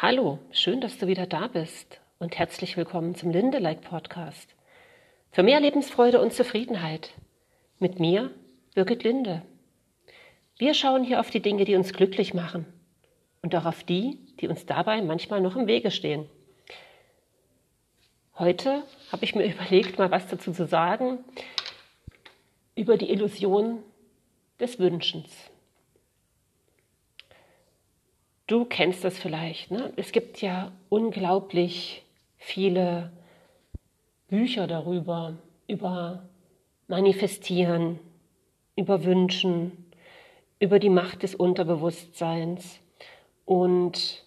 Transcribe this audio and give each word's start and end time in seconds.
Hallo, 0.00 0.38
schön, 0.52 0.80
dass 0.80 0.96
du 0.96 1.08
wieder 1.08 1.26
da 1.26 1.48
bist 1.48 2.00
und 2.20 2.38
herzlich 2.38 2.76
willkommen 2.76 3.16
zum 3.16 3.30
Lindelike 3.30 3.80
Podcast. 3.80 4.54
Für 5.32 5.42
mehr 5.42 5.58
Lebensfreude 5.58 6.20
und 6.20 6.32
Zufriedenheit. 6.32 7.14
Mit 7.80 7.98
mir, 7.98 8.30
Birgit 8.76 9.02
Linde. 9.02 9.42
Wir 10.56 10.74
schauen 10.74 11.02
hier 11.02 11.18
auf 11.18 11.30
die 11.30 11.42
Dinge, 11.42 11.64
die 11.64 11.74
uns 11.74 11.92
glücklich 11.92 12.32
machen 12.32 12.64
und 13.42 13.56
auch 13.56 13.64
auf 13.64 13.82
die, 13.82 14.20
die 14.38 14.46
uns 14.46 14.66
dabei 14.66 15.02
manchmal 15.02 15.40
noch 15.40 15.56
im 15.56 15.66
Wege 15.66 15.90
stehen. 15.90 16.26
Heute 18.38 18.84
habe 19.10 19.24
ich 19.24 19.34
mir 19.34 19.46
überlegt, 19.52 19.98
mal 19.98 20.12
was 20.12 20.28
dazu 20.28 20.52
zu 20.52 20.68
sagen 20.68 21.18
über 22.76 22.96
die 22.96 23.10
Illusion 23.10 23.82
des 24.60 24.78
Wünschens. 24.78 25.50
Du 28.48 28.64
kennst 28.64 29.04
das 29.04 29.18
vielleicht. 29.18 29.70
Ne? 29.70 29.92
Es 29.96 30.10
gibt 30.10 30.40
ja 30.40 30.72
unglaublich 30.88 32.02
viele 32.38 33.12
Bücher 34.28 34.66
darüber, 34.66 35.34
über 35.66 36.26
Manifestieren, 36.86 38.00
über 38.74 39.04
Wünschen, 39.04 39.92
über 40.60 40.78
die 40.78 40.88
Macht 40.88 41.24
des 41.24 41.34
Unterbewusstseins 41.34 42.80
und 43.44 44.24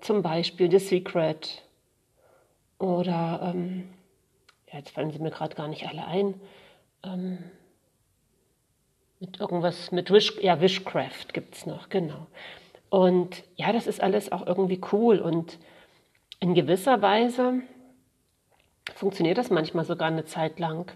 zum 0.00 0.22
Beispiel 0.22 0.68
The 0.68 0.80
Secret 0.80 1.62
oder, 2.80 3.52
ähm, 3.54 3.88
ja, 4.72 4.78
jetzt 4.78 4.90
fallen 4.90 5.12
sie 5.12 5.20
mir 5.20 5.30
gerade 5.30 5.54
gar 5.54 5.68
nicht 5.68 5.86
alle 5.86 6.04
ein, 6.04 6.34
ähm, 7.04 7.38
mit 9.20 9.38
irgendwas, 9.38 9.92
mit 9.92 10.10
Wish, 10.10 10.36
ja, 10.42 10.60
Wishcraft 10.60 11.32
gibt 11.32 11.54
es 11.54 11.64
noch, 11.64 11.88
genau. 11.90 12.26
Und 12.90 13.44
ja, 13.56 13.72
das 13.72 13.86
ist 13.86 14.02
alles 14.02 14.32
auch 14.32 14.46
irgendwie 14.46 14.80
cool 14.92 15.18
und 15.18 15.58
in 16.40 16.54
gewisser 16.54 17.02
Weise 17.02 17.62
funktioniert 18.94 19.38
das 19.38 19.50
manchmal 19.50 19.84
sogar 19.84 20.08
eine 20.08 20.24
Zeit 20.24 20.58
lang. 20.58 20.90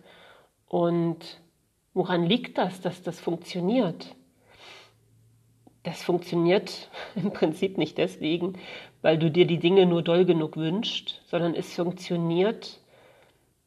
Und 0.67 1.41
woran 1.95 2.25
liegt 2.25 2.59
das, 2.59 2.81
dass 2.81 3.03
das 3.03 3.21
funktioniert? 3.21 4.15
Das 5.83 6.03
funktioniert 6.03 6.91
im 7.15 7.33
Prinzip 7.33 7.77
nicht 7.77 7.99
deswegen, 7.99 8.59
weil 9.03 9.19
du 9.19 9.31
dir 9.31 9.47
die 9.47 9.59
Dinge 9.59 9.87
nur 9.87 10.03
doll 10.03 10.25
genug 10.25 10.57
wünschst, 10.57 11.23
sondern 11.27 11.55
es 11.55 11.75
funktioniert 11.75 12.79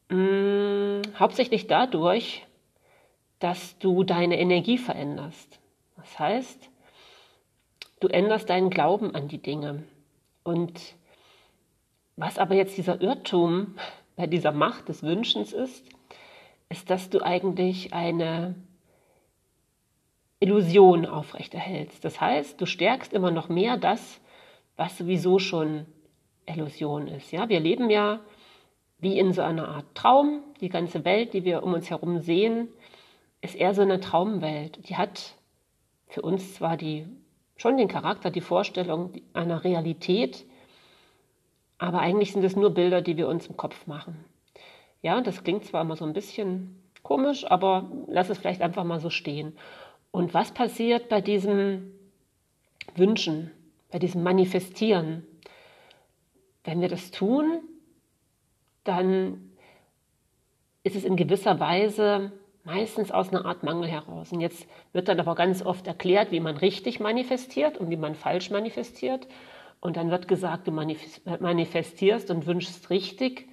mh, 0.10 0.18
mm, 0.18 1.02
hauptsächlich 1.20 1.68
dadurch, 1.68 2.46
dass 3.40 3.78
du 3.80 4.04
deine 4.04 4.40
Energie 4.40 4.78
veränderst. 4.78 5.60
Das 5.98 6.18
heißt, 6.18 6.70
du 8.00 8.08
änderst 8.08 8.50
deinen 8.50 8.70
Glauben 8.70 9.14
an 9.16 9.28
die 9.28 9.42
Dinge. 9.42 9.84
Und 10.44 10.96
was 12.16 12.38
aber 12.38 12.56
jetzt 12.56 12.78
dieser 12.78 13.02
Irrtum 13.02 13.76
bei 14.16 14.28
dieser 14.28 14.52
Macht 14.52 14.90
des 14.90 15.04
Wünschens 15.04 15.54
ist, 15.54 15.86
ist, 16.70 16.90
dass 16.90 17.10
du 17.10 17.22
eigentlich 17.22 17.94
eine 17.94 18.56
Illusion 20.40 21.06
aufrechterhältst. 21.06 22.04
Das 22.04 22.20
heißt, 22.20 22.60
du 22.60 22.66
stärkst 22.66 23.14
immer 23.14 23.32
noch 23.32 23.50
mehr 23.50 23.78
das, 23.78 24.20
was 24.78 24.98
sowieso 24.98 25.40
schon 25.40 25.86
Illusion 26.46 27.08
ist. 27.08 27.32
Ja, 27.32 27.50
wir 27.50 27.60
leben 27.60 27.90
ja 27.90 28.20
wie 29.00 29.18
in 29.20 29.34
so 29.34 29.42
einer 29.42 29.68
Art 29.68 29.86
Traum. 29.96 30.42
Die 30.62 30.70
ganze 30.70 31.06
Welt, 31.06 31.34
die 31.34 31.44
wir 31.44 31.64
um 31.64 31.74
uns 31.74 31.90
herum 31.90 32.20
sehen, 32.20 32.70
ist 33.42 33.56
eher 33.56 33.74
so 33.74 33.82
eine 33.82 34.00
Traumwelt. 34.00 34.88
Die 34.90 34.98
hat 34.98 35.36
für 36.08 36.22
uns 36.22 36.56
zwar 36.56 36.78
die, 36.78 37.06
schon 37.58 37.78
den 37.78 37.88
Charakter, 37.88 38.32
die 38.32 38.42
Vorstellung 38.42 39.14
einer 39.34 39.64
Realität, 39.64 40.46
aber 41.78 42.00
eigentlich 42.00 42.32
sind 42.34 42.44
es 42.44 42.56
nur 42.56 42.72
Bilder, 42.72 43.02
die 43.02 43.18
wir 43.18 43.28
uns 43.28 43.48
im 43.48 43.58
Kopf 43.58 43.88
machen. 43.88 44.24
Ja, 45.02 45.22
das 45.22 45.44
klingt 45.44 45.66
zwar 45.66 45.82
immer 45.82 45.96
so 45.96 46.06
ein 46.06 46.14
bisschen 46.14 46.82
komisch, 47.04 47.46
aber 47.50 47.90
lass 48.08 48.30
es 48.30 48.38
vielleicht 48.38 48.62
einfach 48.62 48.84
mal 48.84 49.00
so 49.00 49.10
stehen. 49.10 49.56
Und 50.12 50.34
was 50.34 50.52
passiert 50.52 51.10
bei 51.10 51.22
diesem 51.22 51.92
Wünschen, 52.96 53.52
bei 53.92 54.00
diesem 54.00 54.24
Manifestieren? 54.24 55.26
Wenn 56.64 56.82
wir 56.82 56.88
das 56.88 57.12
tun, 57.12 57.62
dann 58.84 59.52
ist 60.84 60.96
es 60.96 61.04
in 61.04 61.16
gewisser 61.16 61.60
Weise 61.60 62.32
meistens 62.66 63.12
aus 63.12 63.30
einer 63.30 63.46
Art 63.46 63.64
Mangel 63.64 63.88
heraus. 63.88 64.32
Und 64.32 64.42
jetzt 64.42 64.68
wird 64.92 65.08
dann 65.08 65.20
aber 65.20 65.36
ganz 65.36 65.64
oft 65.64 65.88
erklärt, 65.88 66.32
wie 66.32 66.40
man 66.40 66.58
richtig 66.58 67.00
manifestiert 67.00 67.78
und 67.78 67.90
wie 67.90 67.98
man 67.98 68.16
falsch 68.16 68.50
manifestiert. 68.50 69.28
Und 69.80 69.98
dann 69.98 70.10
wird 70.10 70.28
gesagt, 70.28 70.68
du 70.68 70.72
manifestierst 70.72 72.32
und 72.32 72.48
wünschst 72.48 72.90
richtig, 72.90 73.48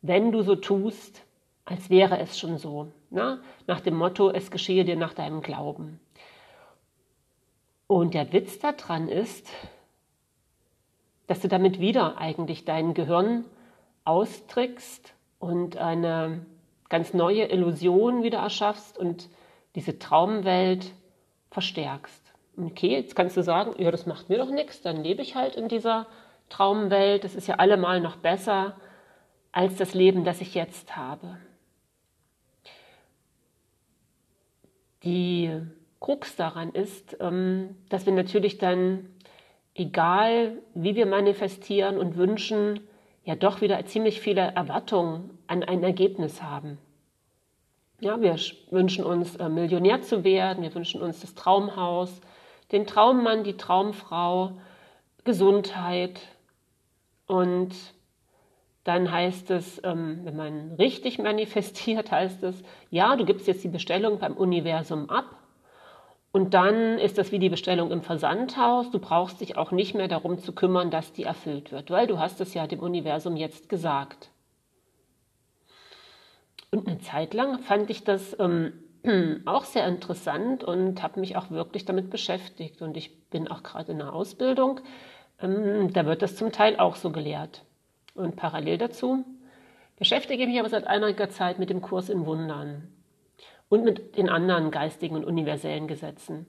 wenn 0.00 0.32
du 0.32 0.42
so 0.42 0.56
tust, 0.56 1.22
als 1.66 1.90
wäre 1.90 2.18
es 2.18 2.38
schon 2.38 2.58
so. 2.58 2.88
Na? 3.10 3.40
Nach 3.66 3.80
dem 3.80 3.94
Motto, 3.94 4.30
es 4.30 4.50
geschehe 4.50 4.84
dir 4.84 4.96
nach 4.96 5.14
deinem 5.14 5.42
Glauben. 5.42 6.00
Und 7.86 8.14
der 8.14 8.32
Witz 8.32 8.58
daran 8.58 9.08
ist, 9.08 9.48
dass 11.26 11.40
du 11.40 11.48
damit 11.48 11.80
wieder 11.80 12.18
eigentlich 12.18 12.64
dein 12.64 12.94
Gehirn 12.94 13.44
austrickst 14.04 15.14
und 15.38 15.76
eine 15.76 16.44
ganz 16.94 17.12
neue 17.12 17.46
Illusion 17.46 18.22
wieder 18.22 18.38
erschaffst 18.38 18.96
und 18.96 19.28
diese 19.74 19.98
Traumwelt 19.98 20.92
verstärkst. 21.50 22.22
Okay, 22.56 22.92
jetzt 22.92 23.16
kannst 23.16 23.36
du 23.36 23.42
sagen, 23.42 23.74
ja, 23.82 23.90
das 23.90 24.06
macht 24.06 24.28
mir 24.28 24.38
doch 24.38 24.48
nichts, 24.48 24.80
dann 24.80 25.02
lebe 25.02 25.20
ich 25.20 25.34
halt 25.34 25.56
in 25.56 25.66
dieser 25.66 26.06
Traumwelt. 26.50 27.24
Das 27.24 27.34
ist 27.34 27.48
ja 27.48 27.56
allemal 27.56 28.00
noch 28.00 28.14
besser 28.14 28.76
als 29.50 29.74
das 29.74 29.92
Leben, 29.92 30.22
das 30.22 30.40
ich 30.40 30.54
jetzt 30.54 30.96
habe. 30.96 31.36
Die 35.02 35.50
Krux 35.98 36.36
daran 36.36 36.70
ist, 36.70 37.16
ähm, 37.18 37.74
dass 37.88 38.06
wir 38.06 38.12
natürlich 38.12 38.58
dann, 38.58 39.10
egal 39.74 40.58
wie 40.74 40.94
wir 40.94 41.06
manifestieren 41.06 41.98
und 41.98 42.16
wünschen, 42.16 42.86
ja 43.24 43.34
doch 43.34 43.62
wieder 43.62 43.84
ziemlich 43.84 44.20
viele 44.20 44.42
Erwartungen 44.42 45.36
an 45.48 45.64
ein 45.64 45.82
Ergebnis 45.82 46.40
haben. 46.40 46.78
Ja, 48.04 48.20
wir 48.20 48.36
wünschen 48.70 49.02
uns 49.02 49.34
äh, 49.36 49.48
Millionär 49.48 50.02
zu 50.02 50.24
werden, 50.24 50.62
wir 50.62 50.74
wünschen 50.74 51.00
uns 51.00 51.22
das 51.22 51.34
Traumhaus, 51.34 52.20
den 52.70 52.86
Traummann, 52.86 53.44
die 53.44 53.56
Traumfrau, 53.56 54.52
Gesundheit. 55.24 56.20
Und 57.26 57.74
dann 58.84 59.10
heißt 59.10 59.50
es, 59.52 59.80
ähm, 59.84 60.20
wenn 60.24 60.36
man 60.36 60.72
richtig 60.72 61.18
manifestiert, 61.18 62.10
heißt 62.10 62.42
es, 62.42 62.62
ja, 62.90 63.16
du 63.16 63.24
gibst 63.24 63.46
jetzt 63.46 63.64
die 63.64 63.68
Bestellung 63.68 64.18
beim 64.18 64.34
Universum 64.34 65.08
ab. 65.08 65.38
Und 66.30 66.52
dann 66.52 66.98
ist 66.98 67.16
das 67.16 67.32
wie 67.32 67.38
die 67.38 67.48
Bestellung 67.48 67.90
im 67.90 68.02
Versandhaus. 68.02 68.90
Du 68.90 68.98
brauchst 68.98 69.40
dich 69.40 69.56
auch 69.56 69.70
nicht 69.70 69.94
mehr 69.94 70.08
darum 70.08 70.36
zu 70.36 70.52
kümmern, 70.52 70.90
dass 70.90 71.14
die 71.14 71.22
erfüllt 71.22 71.72
wird, 71.72 71.90
weil 71.90 72.06
du 72.06 72.18
hast 72.18 72.38
es 72.42 72.52
ja 72.52 72.66
dem 72.66 72.80
Universum 72.80 73.34
jetzt 73.34 73.70
gesagt. 73.70 74.28
Und 76.74 76.88
eine 76.88 76.98
Zeit 76.98 77.34
lang 77.34 77.60
fand 77.60 77.88
ich 77.88 78.02
das 78.02 78.36
ähm, 78.40 78.72
auch 79.44 79.62
sehr 79.62 79.86
interessant 79.86 80.64
und 80.64 81.04
habe 81.04 81.20
mich 81.20 81.36
auch 81.36 81.52
wirklich 81.52 81.84
damit 81.84 82.10
beschäftigt. 82.10 82.82
Und 82.82 82.96
ich 82.96 83.28
bin 83.30 83.46
auch 83.46 83.62
gerade 83.62 83.92
in 83.92 83.98
der 83.98 84.12
Ausbildung. 84.12 84.80
Ähm, 85.40 85.92
da 85.92 86.04
wird 86.04 86.20
das 86.20 86.34
zum 86.34 86.50
Teil 86.50 86.76
auch 86.80 86.96
so 86.96 87.12
gelehrt. 87.12 87.62
Und 88.14 88.34
parallel 88.34 88.78
dazu 88.78 89.24
beschäftige 89.96 90.42
ich 90.42 90.48
mich 90.48 90.58
aber 90.58 90.68
seit 90.68 90.88
einiger 90.88 91.30
Zeit 91.30 91.60
mit 91.60 91.70
dem 91.70 91.80
Kurs 91.80 92.08
in 92.08 92.26
Wundern 92.26 92.88
und 93.68 93.84
mit 93.84 94.16
den 94.16 94.28
anderen 94.28 94.72
geistigen 94.72 95.14
und 95.14 95.24
universellen 95.24 95.86
Gesetzen. 95.86 96.46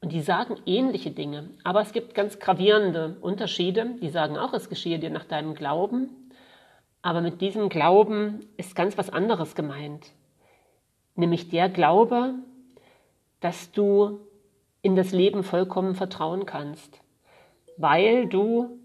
Und 0.00 0.10
die 0.10 0.22
sagen 0.22 0.56
ähnliche 0.66 1.12
Dinge, 1.12 1.50
aber 1.62 1.82
es 1.82 1.92
gibt 1.92 2.16
ganz 2.16 2.40
gravierende 2.40 3.16
Unterschiede. 3.20 3.94
Die 4.02 4.10
sagen 4.10 4.38
auch, 4.38 4.54
es 4.54 4.68
geschehe 4.68 4.98
dir 4.98 5.10
nach 5.10 5.24
deinem 5.24 5.54
Glauben, 5.54 6.27
aber 7.02 7.20
mit 7.20 7.40
diesem 7.40 7.68
Glauben 7.68 8.40
ist 8.56 8.74
ganz 8.74 8.98
was 8.98 9.10
anderes 9.10 9.54
gemeint 9.54 10.12
nämlich 11.18 11.48
der 11.48 11.68
Glaube, 11.68 12.34
dass 13.40 13.72
du 13.72 14.20
in 14.80 14.96
das 14.96 15.12
Leben 15.12 15.42
vollkommen 15.42 15.94
vertrauen 15.94 16.46
kannst, 16.46 17.00
weil 17.76 18.28
du 18.28 18.78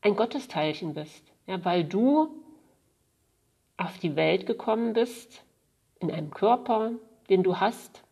ein 0.00 0.16
Gottesteilchen 0.16 0.94
bist, 0.94 1.22
ja, 1.46 1.64
weil 1.64 1.84
du 1.84 2.28
auf 3.76 3.98
die 3.98 4.16
Welt 4.16 4.46
gekommen 4.46 4.94
bist, 4.94 5.44
in 6.00 6.10
einem 6.10 6.30
Körper, 6.30 6.92
den 7.28 7.42
du 7.42 7.60
hast, 7.60 8.02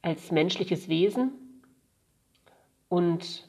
als 0.00 0.30
menschliches 0.30 0.88
Wesen. 0.88 1.32
Und 2.88 3.46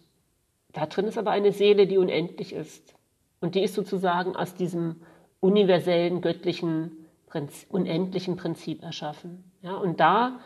da 0.74 0.86
drin 0.88 1.06
ist 1.06 1.18
aber 1.18 1.32
eine 1.32 1.52
Seele, 1.52 1.88
die 1.88 1.98
unendlich 1.98 2.54
ist. 2.54 2.96
Und 3.44 3.56
die 3.56 3.62
ist 3.62 3.76
sozusagen 3.76 4.38
aus 4.38 4.56
diesem 4.56 5.02
universellen, 5.42 6.22
göttlichen 6.22 7.10
Prinzip, 7.28 7.70
unendlichen 7.74 8.38
Prinzip 8.38 8.82
erschaffen. 8.82 9.52
Ja, 9.62 9.76
und 9.76 10.00
da 10.00 10.40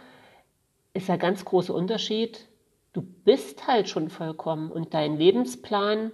ist 0.96 1.08
der 1.08 1.20
ganz 1.20 1.46
große 1.46 1.72
Unterschied. 1.72 2.48
Du 2.94 3.04
bist 3.04 3.68
halt 3.68 3.88
schon 3.88 4.10
vollkommen 4.10 4.72
und 4.72 4.96
dein 4.96 5.16
Lebensplan 5.16 6.12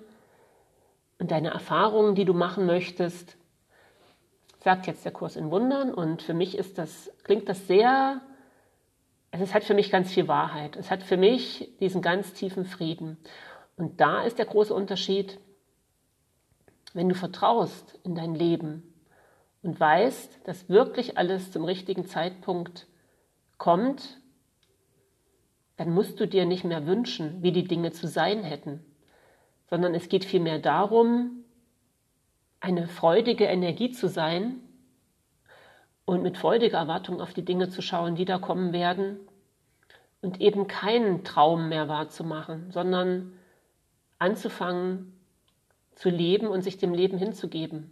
und 1.20 1.32
deine 1.32 1.52
Erfahrungen, 1.52 2.16
die 2.16 2.26
du 2.26 2.34
machen 2.34 2.66
möchtest, 2.66 3.38
sagt 4.60 4.86
jetzt 4.86 5.06
der 5.06 5.14
Kurs 5.14 5.38
in 5.38 5.52
Wundern. 5.52 5.94
Und 5.94 6.22
für 6.22 6.34
mich 6.34 6.58
ist 6.58 6.78
das, 6.78 7.10
klingt 7.24 7.48
das 7.48 7.66
sehr, 7.66 8.20
also 9.32 9.46
es 9.46 9.54
hat 9.54 9.64
für 9.64 9.74
mich 9.74 9.90
ganz 9.90 10.12
viel 10.12 10.28
Wahrheit. 10.28 10.76
Es 10.76 10.92
hat 10.92 11.02
für 11.02 11.16
mich 11.16 11.72
diesen 11.80 12.02
ganz 12.02 12.34
tiefen 12.34 12.66
Frieden. 12.66 13.16
Und 13.78 14.02
da 14.02 14.24
ist 14.24 14.38
der 14.38 14.48
große 14.48 14.74
Unterschied, 14.74 15.40
wenn 16.94 17.10
du 17.10 17.16
vertraust 17.16 18.00
in 18.04 18.16
dein 18.16 18.36
Leben 18.36 18.84
und 19.62 19.80
weißt, 19.80 20.48
dass 20.48 20.70
wirklich 20.70 21.18
alles 21.18 21.52
zum 21.52 21.66
richtigen 21.66 22.06
Zeitpunkt 22.06 22.88
kommt, 23.58 24.20
dann 25.78 25.90
musst 25.92 26.20
du 26.20 26.28
dir 26.28 26.46
nicht 26.46 26.64
mehr 26.64 26.86
wünschen, 26.86 27.42
wie 27.42 27.52
die 27.52 27.68
Dinge 27.68 27.92
zu 27.92 28.08
sein 28.08 28.44
hätten, 28.44 28.84
sondern 29.70 29.96
es 29.96 30.08
geht 30.08 30.24
vielmehr 30.24 30.60
darum, 30.60 31.44
eine 32.60 32.88
freudige 32.88 33.46
Energie 33.46 33.92
zu 33.92 34.08
sein 34.08 34.60
und 36.06 36.22
mit 36.22 36.38
freudiger 36.38 36.78
Erwartung 36.78 37.22
auf 37.22 37.34
die 37.34 37.46
Dinge 37.46 37.70
zu 37.70 37.82
schauen, 37.82 38.16
die 38.16 38.26
da 38.26 38.38
kommen 38.38 38.72
werden 38.72 39.18
und 40.22 40.42
eben 40.42 40.68
keinen 40.68 41.24
Traum 41.24 41.70
mehr 41.70 41.88
wahrzumachen, 41.88 42.72
sondern 42.72 43.34
anzufangen 44.20 45.13
zu 45.96 46.10
leben 46.10 46.48
und 46.48 46.64
sich 46.64 46.78
dem 46.78 46.94
Leben 46.94 47.18
hinzugeben. 47.18 47.92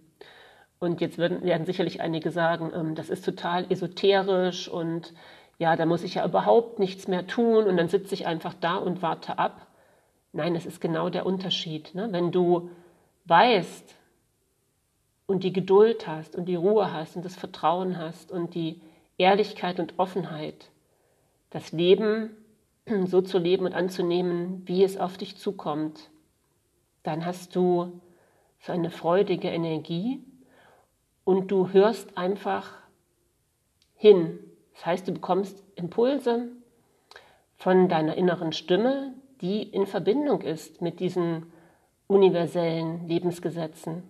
Und 0.79 1.01
jetzt 1.01 1.17
werden, 1.17 1.43
werden 1.43 1.65
sicherlich 1.65 2.01
einige 2.01 2.31
sagen, 2.31 2.71
ähm, 2.73 2.95
das 2.95 3.09
ist 3.09 3.23
total 3.23 3.65
esoterisch 3.71 4.67
und 4.67 5.13
ja, 5.59 5.75
da 5.75 5.85
muss 5.85 6.03
ich 6.03 6.15
ja 6.15 6.25
überhaupt 6.25 6.79
nichts 6.79 7.07
mehr 7.07 7.27
tun 7.27 7.65
und 7.65 7.77
dann 7.77 7.87
sitze 7.87 8.15
ich 8.15 8.25
einfach 8.25 8.55
da 8.55 8.75
und 8.77 9.01
warte 9.01 9.37
ab. 9.37 9.67
Nein, 10.33 10.55
es 10.55 10.65
ist 10.65 10.81
genau 10.81 11.09
der 11.09 11.25
Unterschied. 11.25 11.93
Ne? 11.93 12.07
Wenn 12.11 12.31
du 12.31 12.71
weißt, 13.25 13.95
und 15.31 15.43
die 15.43 15.53
Geduld 15.53 16.07
hast 16.07 16.35
und 16.35 16.45
die 16.45 16.55
Ruhe 16.55 16.93
hast 16.93 17.15
und 17.15 17.23
das 17.23 17.35
Vertrauen 17.35 17.97
hast 17.97 18.31
und 18.31 18.53
die 18.53 18.81
Ehrlichkeit 19.17 19.79
und 19.79 19.97
Offenheit, 19.97 20.69
das 21.49 21.71
Leben 21.71 22.31
so 23.05 23.21
zu 23.21 23.37
leben 23.37 23.65
und 23.65 23.73
anzunehmen, 23.73 24.63
wie 24.65 24.83
es 24.83 24.97
auf 24.97 25.17
dich 25.17 25.37
zukommt, 25.37 26.09
dann 27.03 27.25
hast 27.25 27.55
du 27.55 28.01
so 28.59 28.71
eine 28.71 28.91
freudige 28.91 29.49
Energie 29.49 30.23
und 31.23 31.49
du 31.49 31.69
hörst 31.69 32.17
einfach 32.17 32.73
hin. 33.95 34.39
Das 34.73 34.85
heißt, 34.85 35.07
du 35.07 35.13
bekommst 35.13 35.63
Impulse 35.75 36.49
von 37.55 37.89
deiner 37.89 38.15
inneren 38.15 38.53
Stimme, 38.53 39.13
die 39.41 39.63
in 39.63 39.85
Verbindung 39.85 40.41
ist 40.41 40.81
mit 40.81 40.99
diesen 40.99 41.51
universellen 42.07 43.07
Lebensgesetzen. 43.07 44.03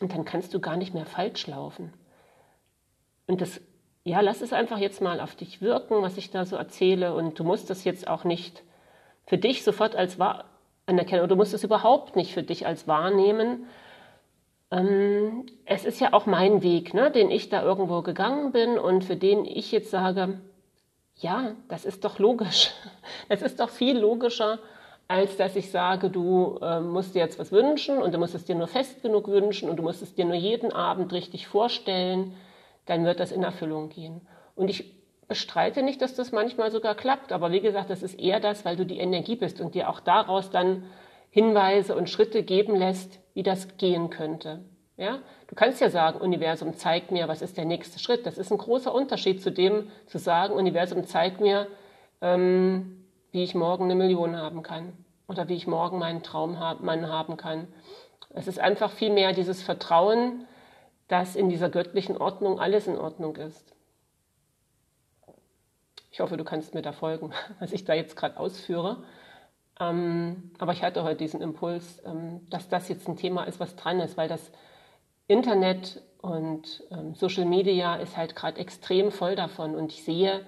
Und 0.00 0.12
dann 0.12 0.24
kannst 0.24 0.54
du 0.54 0.60
gar 0.60 0.76
nicht 0.76 0.94
mehr 0.94 1.06
falsch 1.06 1.46
laufen. 1.46 1.92
Und 3.26 3.40
das, 3.40 3.60
ja, 4.04 4.20
lass 4.20 4.40
es 4.40 4.52
einfach 4.52 4.78
jetzt 4.78 5.00
mal 5.00 5.20
auf 5.20 5.34
dich 5.34 5.60
wirken, 5.60 6.02
was 6.02 6.16
ich 6.16 6.30
da 6.30 6.44
so 6.44 6.56
erzähle. 6.56 7.14
Und 7.14 7.38
du 7.38 7.44
musst 7.44 7.70
das 7.70 7.84
jetzt 7.84 8.06
auch 8.08 8.24
nicht 8.24 8.62
für 9.26 9.38
dich 9.38 9.64
sofort 9.64 9.96
als 9.96 10.18
wahr 10.18 10.44
anerkennen 10.86 11.22
oder 11.22 11.28
du 11.28 11.36
musst 11.36 11.54
es 11.54 11.64
überhaupt 11.64 12.16
nicht 12.16 12.32
für 12.32 12.42
dich 12.42 12.66
als 12.66 12.88
wahrnehmen. 12.88 13.66
Ähm, 14.70 15.46
es 15.64 15.84
ist 15.84 16.00
ja 16.00 16.12
auch 16.12 16.26
mein 16.26 16.62
Weg, 16.62 16.94
ne, 16.94 17.10
den 17.10 17.30
ich 17.30 17.48
da 17.48 17.62
irgendwo 17.62 18.02
gegangen 18.02 18.52
bin 18.52 18.78
und 18.78 19.04
für 19.04 19.16
den 19.16 19.44
ich 19.44 19.72
jetzt 19.72 19.90
sage, 19.90 20.40
ja, 21.16 21.52
das 21.68 21.84
ist 21.84 22.04
doch 22.04 22.18
logisch. 22.18 22.72
Es 23.28 23.42
ist 23.42 23.60
doch 23.60 23.70
viel 23.70 23.98
logischer, 23.98 24.58
als 25.08 25.36
dass 25.36 25.56
ich 25.56 25.70
sage, 25.70 26.10
du 26.10 26.58
äh, 26.62 26.80
musst 26.80 27.14
dir 27.14 27.20
jetzt 27.20 27.38
was 27.38 27.52
wünschen 27.52 27.98
und 27.98 28.12
du 28.14 28.18
musst 28.18 28.34
es 28.34 28.44
dir 28.44 28.54
nur 28.54 28.66
fest 28.66 29.02
genug 29.02 29.28
wünschen 29.28 29.70
und 29.70 29.76
du 29.76 29.82
musst 29.82 30.02
es 30.02 30.14
dir 30.14 30.24
nur 30.24 30.36
jeden 30.36 30.72
Abend 30.72 31.12
richtig 31.12 31.46
vorstellen, 31.46 32.34
dann 32.86 33.04
wird 33.04 33.20
das 33.20 33.32
in 33.32 33.42
Erfüllung 33.42 33.88
gehen. 33.88 34.20
Und 34.54 34.68
ich 34.68 34.95
bestreite 35.28 35.82
nicht, 35.82 36.00
dass 36.02 36.14
das 36.14 36.32
manchmal 36.32 36.70
sogar 36.70 36.94
klappt, 36.94 37.32
aber 37.32 37.52
wie 37.52 37.60
gesagt, 37.60 37.90
das 37.90 38.02
ist 38.02 38.18
eher 38.18 38.40
das, 38.40 38.64
weil 38.64 38.76
du 38.76 38.86
die 38.86 38.98
Energie 38.98 39.36
bist 39.36 39.60
und 39.60 39.74
dir 39.74 39.88
auch 39.88 40.00
daraus 40.00 40.50
dann 40.50 40.84
Hinweise 41.30 41.96
und 41.96 42.08
Schritte 42.08 42.42
geben 42.42 42.76
lässt, 42.76 43.20
wie 43.34 43.42
das 43.42 43.76
gehen 43.76 44.10
könnte. 44.10 44.64
Ja? 44.96 45.18
Du 45.48 45.54
kannst 45.54 45.80
ja 45.80 45.90
sagen, 45.90 46.20
Universum 46.20 46.74
zeigt 46.74 47.10
mir, 47.10 47.28
was 47.28 47.42
ist 47.42 47.56
der 47.56 47.64
nächste 47.64 47.98
Schritt. 47.98 48.26
Das 48.26 48.38
ist 48.38 48.50
ein 48.50 48.58
großer 48.58 48.94
Unterschied 48.94 49.42
zu 49.42 49.50
dem, 49.50 49.88
zu 50.06 50.18
sagen, 50.18 50.54
Universum 50.54 51.04
zeigt 51.04 51.40
mir, 51.40 51.66
ähm, 52.20 53.04
wie 53.32 53.42
ich 53.42 53.54
morgen 53.54 53.84
eine 53.84 53.94
Million 53.94 54.36
haben 54.36 54.62
kann 54.62 54.92
oder 55.28 55.48
wie 55.48 55.54
ich 55.54 55.66
morgen 55.66 55.98
meinen 55.98 56.22
Traum 56.22 56.58
haben 56.58 57.36
kann. 57.36 57.68
Es 58.30 58.48
ist 58.48 58.58
einfach 58.58 58.90
viel 58.90 59.10
mehr 59.10 59.32
dieses 59.32 59.62
Vertrauen, 59.62 60.46
dass 61.08 61.36
in 61.36 61.48
dieser 61.48 61.68
göttlichen 61.68 62.16
Ordnung 62.16 62.58
alles 62.58 62.86
in 62.86 62.96
Ordnung 62.96 63.36
ist. 63.36 63.75
Ich 66.16 66.20
hoffe, 66.20 66.38
du 66.38 66.44
kannst 66.44 66.72
mir 66.72 66.80
da 66.80 66.92
folgen, 66.92 67.34
was 67.60 67.72
ich 67.72 67.84
da 67.84 67.92
jetzt 67.92 68.16
gerade 68.16 68.38
ausführe. 68.38 69.04
Ähm, 69.78 70.50
aber 70.58 70.72
ich 70.72 70.82
hatte 70.82 71.02
heute 71.02 71.18
diesen 71.18 71.42
Impuls, 71.42 72.02
ähm, 72.06 72.40
dass 72.48 72.70
das 72.70 72.88
jetzt 72.88 73.06
ein 73.06 73.18
Thema 73.18 73.44
ist, 73.44 73.60
was 73.60 73.76
dran 73.76 74.00
ist, 74.00 74.16
weil 74.16 74.26
das 74.26 74.50
Internet 75.26 76.00
und 76.22 76.84
ähm, 76.90 77.14
Social 77.14 77.44
Media 77.44 77.96
ist 77.96 78.16
halt 78.16 78.34
gerade 78.34 78.58
extrem 78.58 79.12
voll 79.12 79.36
davon. 79.36 79.74
Und 79.74 79.92
ich 79.92 80.04
sehe, 80.04 80.40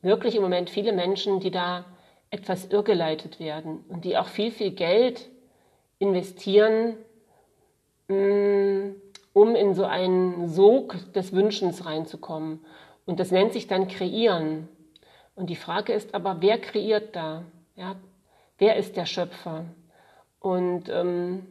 wirklich 0.00 0.34
im 0.34 0.40
Moment 0.40 0.70
viele 0.70 0.94
Menschen, 0.94 1.40
die 1.40 1.50
da 1.50 1.84
etwas 2.30 2.64
irrgeleitet 2.64 3.38
werden 3.38 3.84
und 3.86 4.06
die 4.06 4.16
auch 4.16 4.28
viel, 4.28 4.50
viel 4.50 4.70
Geld 4.70 5.28
investieren, 5.98 6.96
mm, 8.08 8.92
um 9.34 9.54
in 9.56 9.74
so 9.74 9.84
einen 9.84 10.48
Sog 10.48 11.12
des 11.12 11.34
Wünschens 11.34 11.84
reinzukommen. 11.84 12.64
Und 13.10 13.18
das 13.18 13.32
nennt 13.32 13.52
sich 13.52 13.66
dann 13.66 13.88
Kreieren. 13.88 14.68
Und 15.34 15.50
die 15.50 15.56
Frage 15.56 15.92
ist 15.92 16.14
aber, 16.14 16.36
wer 16.42 16.60
kreiert 16.60 17.16
da? 17.16 17.42
Ja, 17.74 17.96
wer 18.56 18.76
ist 18.76 18.96
der 18.96 19.04
Schöpfer? 19.04 19.64
Und 20.38 20.88
ähm, 20.88 21.44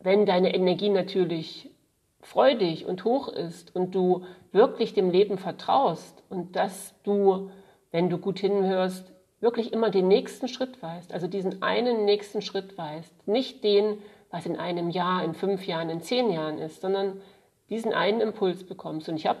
wenn 0.00 0.26
deine 0.26 0.52
Energie 0.52 0.88
natürlich 0.88 1.70
freudig 2.20 2.84
und 2.84 3.04
hoch 3.04 3.28
ist 3.28 3.76
und 3.76 3.94
du 3.94 4.24
wirklich 4.50 4.92
dem 4.92 5.08
Leben 5.08 5.38
vertraust 5.38 6.24
und 6.28 6.56
dass 6.56 6.96
du, 7.04 7.52
wenn 7.92 8.10
du 8.10 8.18
gut 8.18 8.40
hinhörst, 8.40 9.12
wirklich 9.38 9.72
immer 9.72 9.90
den 9.90 10.08
nächsten 10.08 10.48
Schritt 10.48 10.82
weißt, 10.82 11.12
also 11.12 11.28
diesen 11.28 11.62
einen 11.62 12.06
nächsten 12.06 12.42
Schritt 12.42 12.76
weißt, 12.76 13.28
nicht 13.28 13.62
den, 13.62 13.98
was 14.32 14.46
in 14.46 14.56
einem 14.56 14.90
Jahr, 14.90 15.22
in 15.22 15.34
fünf 15.34 15.64
Jahren, 15.64 15.90
in 15.90 16.00
zehn 16.00 16.28
Jahren 16.32 16.58
ist, 16.58 16.80
sondern 16.80 17.20
diesen 17.70 17.92
einen 17.92 18.20
Impuls 18.20 18.64
bekommst. 18.64 19.08
Und 19.08 19.14
ich 19.14 19.28
habe 19.28 19.38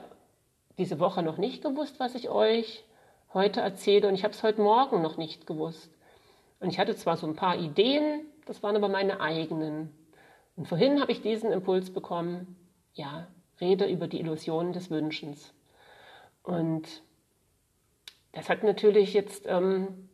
diese 0.78 0.98
Woche 0.98 1.22
noch 1.22 1.38
nicht 1.38 1.62
gewusst, 1.62 2.00
was 2.00 2.14
ich 2.14 2.28
euch 2.28 2.84
heute 3.32 3.60
erzähle 3.60 4.08
und 4.08 4.14
ich 4.14 4.24
habe 4.24 4.34
es 4.34 4.42
heute 4.42 4.62
Morgen 4.62 5.02
noch 5.02 5.16
nicht 5.16 5.46
gewusst. 5.46 5.90
Und 6.60 6.70
ich 6.70 6.78
hatte 6.78 6.96
zwar 6.96 7.16
so 7.16 7.26
ein 7.26 7.36
paar 7.36 7.56
Ideen, 7.58 8.20
das 8.46 8.62
waren 8.62 8.76
aber 8.76 8.88
meine 8.88 9.20
eigenen. 9.20 9.92
Und 10.56 10.68
vorhin 10.68 11.00
habe 11.00 11.12
ich 11.12 11.20
diesen 11.20 11.52
Impuls 11.52 11.92
bekommen, 11.92 12.56
ja, 12.94 13.26
rede 13.60 13.86
über 13.86 14.06
die 14.06 14.20
Illusionen 14.20 14.72
des 14.72 14.90
Wünschens. 14.90 15.52
Und 16.42 17.02
das 18.32 18.48
hat 18.48 18.62
natürlich 18.62 19.14
jetzt, 19.14 19.44
ähm, 19.46 20.08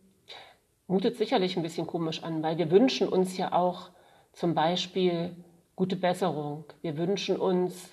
mutet 0.87 1.17
sicherlich 1.17 1.57
ein 1.57 1.63
bisschen 1.63 1.87
komisch 1.87 2.23
an, 2.23 2.43
weil 2.43 2.59
wir 2.59 2.71
wünschen 2.71 3.09
uns 3.09 3.37
ja 3.37 3.53
auch 3.53 3.91
zum 4.33 4.55
Beispiel 4.55 5.37
gute 5.77 5.97
Besserung. 5.97 6.65
Wir 6.83 6.97
wünschen 6.97 7.37
uns 7.37 7.91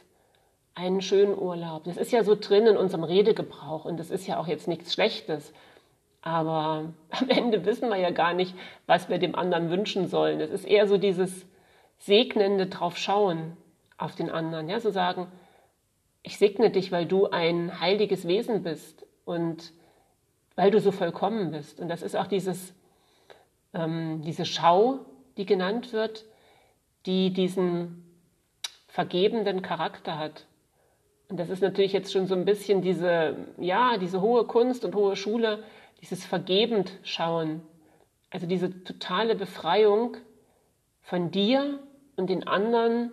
einen 0.77 1.01
schönen 1.01 1.37
Urlaub. 1.37 1.85
Das 1.85 1.97
ist 1.97 2.11
ja 2.11 2.23
so 2.23 2.35
drin 2.35 2.67
in 2.67 2.77
unserem 2.77 3.03
Redegebrauch 3.03 3.85
und 3.85 3.97
das 3.97 4.11
ist 4.11 4.27
ja 4.27 4.37
auch 4.37 4.47
jetzt 4.47 4.67
nichts 4.67 4.93
Schlechtes. 4.93 5.51
Aber 6.21 6.93
am 7.09 7.29
Ende 7.29 7.65
wissen 7.65 7.89
wir 7.89 7.97
ja 7.97 8.11
gar 8.11 8.33
nicht, 8.33 8.53
was 8.85 9.09
wir 9.09 9.17
dem 9.17 9.35
anderen 9.35 9.71
wünschen 9.71 10.07
sollen. 10.07 10.39
Es 10.39 10.51
ist 10.51 10.65
eher 10.65 10.87
so 10.87 10.97
dieses 10.97 11.47
segnende 11.97 12.67
drauf 12.67 12.95
schauen 12.95 13.57
auf 13.97 14.15
den 14.15 14.29
anderen. 14.29 14.69
Ja, 14.69 14.79
so 14.79 14.91
sagen, 14.91 15.31
ich 16.21 16.37
segne 16.37 16.69
dich, 16.69 16.91
weil 16.91 17.07
du 17.07 17.27
ein 17.27 17.79
heiliges 17.79 18.27
Wesen 18.27 18.61
bist 18.61 19.03
und 19.25 19.73
weil 20.55 20.69
du 20.69 20.79
so 20.79 20.91
vollkommen 20.91 21.51
bist. 21.51 21.79
Und 21.79 21.87
das 21.87 22.03
ist 22.03 22.15
auch 22.15 22.27
dieses, 22.27 22.75
ähm, 23.73 24.21
diese 24.23 24.45
Schau, 24.45 24.99
die 25.37 25.47
genannt 25.47 25.91
wird, 25.91 26.25
die 27.07 27.33
diesen 27.33 28.03
vergebenden 28.87 29.63
Charakter 29.63 30.19
hat. 30.19 30.45
Und 31.29 31.37
das 31.37 31.49
ist 31.49 31.61
natürlich 31.61 31.93
jetzt 31.93 32.11
schon 32.11 32.25
so 32.27 32.35
ein 32.35 32.45
bisschen 32.45 32.81
diese, 32.81 33.35
ja, 33.57 33.97
diese 33.97 34.21
hohe 34.21 34.45
Kunst 34.45 34.85
und 34.85 34.95
hohe 34.95 35.15
Schule, 35.15 35.63
dieses 36.01 36.25
vergebend 36.25 36.91
schauen. 37.03 37.61
Also 38.29 38.47
diese 38.47 38.83
totale 38.83 39.35
Befreiung 39.35 40.17
von 41.01 41.31
dir 41.31 41.79
und 42.15 42.29
den 42.29 42.47
anderen 42.47 43.11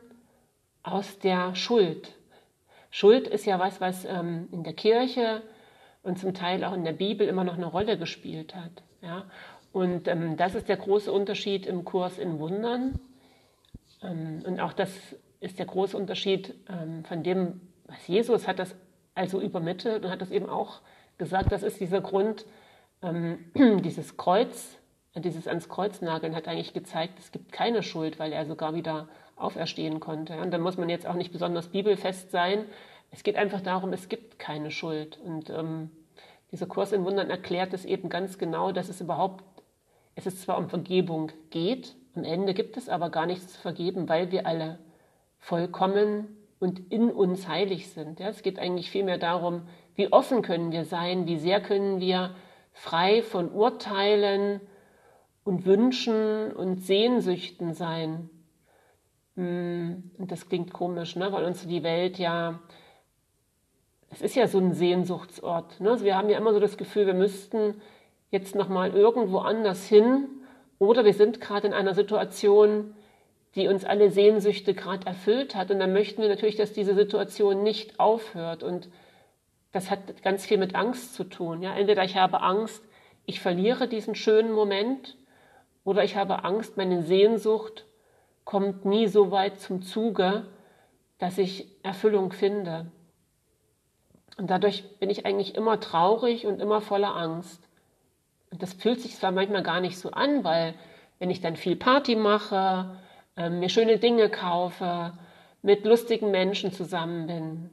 aus 0.83 1.19
der 1.19 1.55
Schuld. 1.55 2.13
Schuld 2.91 3.27
ist 3.27 3.47
ja 3.47 3.59
was, 3.59 3.81
was 3.81 4.05
ähm, 4.05 4.49
in 4.53 4.63
der 4.63 4.75
Kirche 4.75 5.43
und 6.05 6.19
zum 6.19 6.35
Teil 6.35 6.63
auch 6.63 6.75
in 6.75 6.85
der 6.85 6.93
Bibel 6.93 7.27
immer 7.27 7.43
noch 7.43 7.55
eine 7.55 7.67
Rolle 7.67 7.99
gespielt 7.99 8.55
hat. 8.55 8.83
Ja? 9.03 9.25
Und 9.73 10.07
ähm, 10.07 10.37
das 10.37 10.55
ist 10.55 10.69
der 10.69 10.77
große 10.77 11.11
Unterschied 11.11 11.67
im 11.67 11.85
Kurs 11.85 12.19
in 12.19 12.39
Wundern. 12.39 13.01
Ähm, 14.03 14.43
und 14.47 14.61
auch 14.61 14.73
das 14.73 14.91
ist 15.41 15.59
der 15.59 15.67
große 15.67 15.97
Unterschied 15.97 16.55
ähm, 16.69 17.05
von 17.05 17.25
dem, 17.25 17.61
Jesus 18.07 18.47
hat 18.47 18.59
das 18.59 18.75
also 19.15 19.41
übermittelt 19.41 20.05
und 20.05 20.11
hat 20.11 20.21
das 20.21 20.31
eben 20.31 20.49
auch 20.49 20.81
gesagt, 21.19 21.53
das 21.53 21.63
ist 21.63 21.81
dieser 21.81 22.01
Grund, 22.01 22.47
ähm, 23.03 23.51
dieses 23.83 24.17
Kreuz, 24.17 24.79
dieses 25.15 25.47
ans 25.47 25.69
Kreuz 25.69 26.01
nageln 26.01 26.35
hat 26.35 26.49
eigentlich 26.49 26.73
gezeigt, 26.73 27.19
es 27.19 27.31
gibt 27.31 27.53
keine 27.53 27.83
Schuld, 27.83 28.19
weil 28.19 28.33
er 28.33 28.47
sogar 28.47 28.75
wieder 28.75 29.09
auferstehen 29.37 30.01
konnte. 30.01 30.41
Und 30.41 30.51
da 30.51 30.59
muss 30.59 30.77
man 30.77 30.89
jetzt 30.89 31.07
auch 31.07 31.15
nicht 31.15 31.33
besonders 31.33 31.69
bibelfest 31.69 32.31
sein. 32.31 32.65
Es 33.11 33.23
geht 33.23 33.37
einfach 33.37 33.61
darum, 33.61 33.93
es 33.93 34.09
gibt 34.09 34.39
keine 34.39 34.71
Schuld. 34.71 35.19
Und 35.25 35.51
ähm, 35.51 35.91
dieser 36.51 36.67
Kurs 36.67 36.93
in 36.93 37.05
Wundern 37.05 37.31
erklärt 37.31 37.73
es 37.73 37.85
eben 37.85 38.09
ganz 38.09 38.39
genau, 38.39 38.73
dass 38.73 38.89
es 38.89 39.01
überhaupt, 39.01 39.45
es 40.17 40.27
ist 40.27 40.43
zwar 40.43 40.59
um 40.59 40.69
Vergebung 40.69 41.31
geht, 41.51 41.95
am 42.17 42.25
Ende 42.25 42.55
gibt 42.55 42.77
es 42.77 42.89
aber 42.89 43.11
gar 43.11 43.27
nichts 43.27 43.55
zu 43.55 43.61
vergeben, 43.61 44.09
weil 44.09 44.31
wir 44.31 44.47
alle 44.47 44.79
vollkommen 45.41 46.29
und 46.65 46.91
in 46.91 47.11
uns 47.11 47.47
heilig 47.47 47.91
sind. 47.91 48.21
Ja, 48.21 48.31
es 48.31 48.41
geht 48.41 48.59
eigentlich 48.59 48.91
vielmehr 48.91 49.19
darum, 49.19 49.69
wie 49.97 50.11
offen 50.11 50.41
können 50.41 50.73
wir 50.73 50.87
sein, 50.87 51.27
wie 51.27 51.37
sehr 51.37 51.61
können 51.61 52.01
wir 52.01 52.35
frei 52.73 53.21
von 53.21 53.53
Urteilen 53.53 54.63
und 55.45 55.67
Wünschen 55.67 56.53
und 56.53 56.81
Sehnsüchten 56.81 57.75
sein. 57.75 58.31
Hm, 59.37 60.11
und 60.17 60.33
das 60.33 60.49
klingt 60.49 60.73
komisch, 60.73 61.17
ne? 61.17 61.31
weil 61.33 61.45
uns 61.45 61.67
die 61.67 61.83
Welt 61.83 62.19
ja, 62.19 62.59
es 64.09 64.23
ist 64.23 64.35
ja 64.35 64.49
so 64.49 64.57
ein 64.57 64.73
Sehnsuchtsort. 64.73 65.83
Ne? 65.83 65.91
Also 65.91 66.07
wir 66.07 66.17
haben 66.17 66.31
ja 66.31 66.39
immer 66.39 66.55
so 66.55 66.61
das 66.61 66.79
Gefühl, 66.79 67.05
wir 67.05 67.13
müssten 67.13 67.75
jetzt 68.31 68.55
nochmal 68.55 68.95
irgendwo 68.95 69.41
anders 69.41 69.87
hin 69.87 70.29
oder 70.79 71.05
wir 71.05 71.13
sind 71.13 71.43
gerade 71.43 71.67
in 71.67 71.75
einer 71.75 71.93
Situation, 71.93 72.95
die 73.55 73.69
uns 73.69 73.85
alle 73.85 74.11
Sehnsüchte 74.11 74.75
gerade 74.75 75.07
erfüllt 75.07 75.55
hat. 75.55 75.71
Und 75.71 75.79
dann 75.79 75.93
möchten 75.93 76.23
wir 76.23 76.29
natürlich, 76.29 76.57
dass 76.57 76.73
diese 76.73 76.95
Situation 76.95 77.63
nicht 77.63 78.01
aufhört. 78.01 78.63
Und 78.63 78.89
das 79.73 79.91
hat 79.91 80.23
ganz 80.23 80.45
viel 80.45 80.59
mit 80.59 80.75
Angst 80.75 81.15
zu 81.15 81.25
tun. 81.25 81.63
Ja, 81.63 81.75
entweder 81.75 82.05
ich 82.05 82.17
habe 82.17 82.43
Angst, 82.43 82.83
ich 83.27 83.41
verliere 83.41 83.89
diesen 83.89 84.15
schönen 84.15 84.53
Moment, 84.53 85.17
oder 85.85 86.03
ich 86.03 86.17
habe 86.17 86.45
Angst, 86.45 86.77
meine 86.77 87.03
Sehnsucht 87.03 87.85
kommt 88.45 88.85
nie 88.85 89.07
so 89.07 89.31
weit 89.31 89.61
zum 89.61 89.83
Zuge, 89.83 90.47
dass 91.19 91.39
ich 91.39 91.69
Erfüllung 91.83 92.33
finde. 92.33 92.87
Und 94.37 94.51
dadurch 94.51 94.99
bin 94.99 95.11
ich 95.11 95.27
eigentlich 95.27 95.55
immer 95.55 95.79
traurig 95.81 96.47
und 96.47 96.61
immer 96.61 96.81
voller 96.81 97.15
Angst. 97.15 97.69
Und 98.51 98.63
das 98.63 98.73
fühlt 98.73 99.01
sich 99.01 99.17
zwar 99.17 99.31
manchmal 99.31 99.63
gar 99.63 99.81
nicht 99.81 99.99
so 99.99 100.11
an, 100.11 100.43
weil 100.43 100.75
wenn 101.19 101.31
ich 101.31 101.41
dann 101.41 101.57
viel 101.57 101.77
Party 101.77 102.17
mache 102.17 102.97
äh, 103.37 103.51
mir 103.51 103.69
schöne 103.69 103.99
Dinge 103.99 104.29
kaufe, 104.29 105.13
mit 105.63 105.85
lustigen 105.85 106.31
Menschen 106.31 106.73
zusammen 106.73 107.27
bin, 107.27 107.71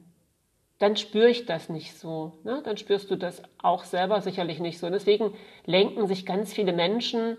dann 0.78 0.96
spüre 0.96 1.28
ich 1.28 1.46
das 1.46 1.68
nicht 1.68 1.96
so. 1.96 2.40
Ne? 2.42 2.60
Dann 2.64 2.76
spürst 2.76 3.10
du 3.10 3.16
das 3.16 3.42
auch 3.62 3.84
selber 3.84 4.20
sicherlich 4.20 4.58
nicht 4.58 4.78
so. 4.78 4.86
Und 4.86 4.92
deswegen 4.92 5.34
lenken 5.64 6.06
sich 6.06 6.26
ganz 6.26 6.52
viele 6.52 6.72
Menschen 6.72 7.36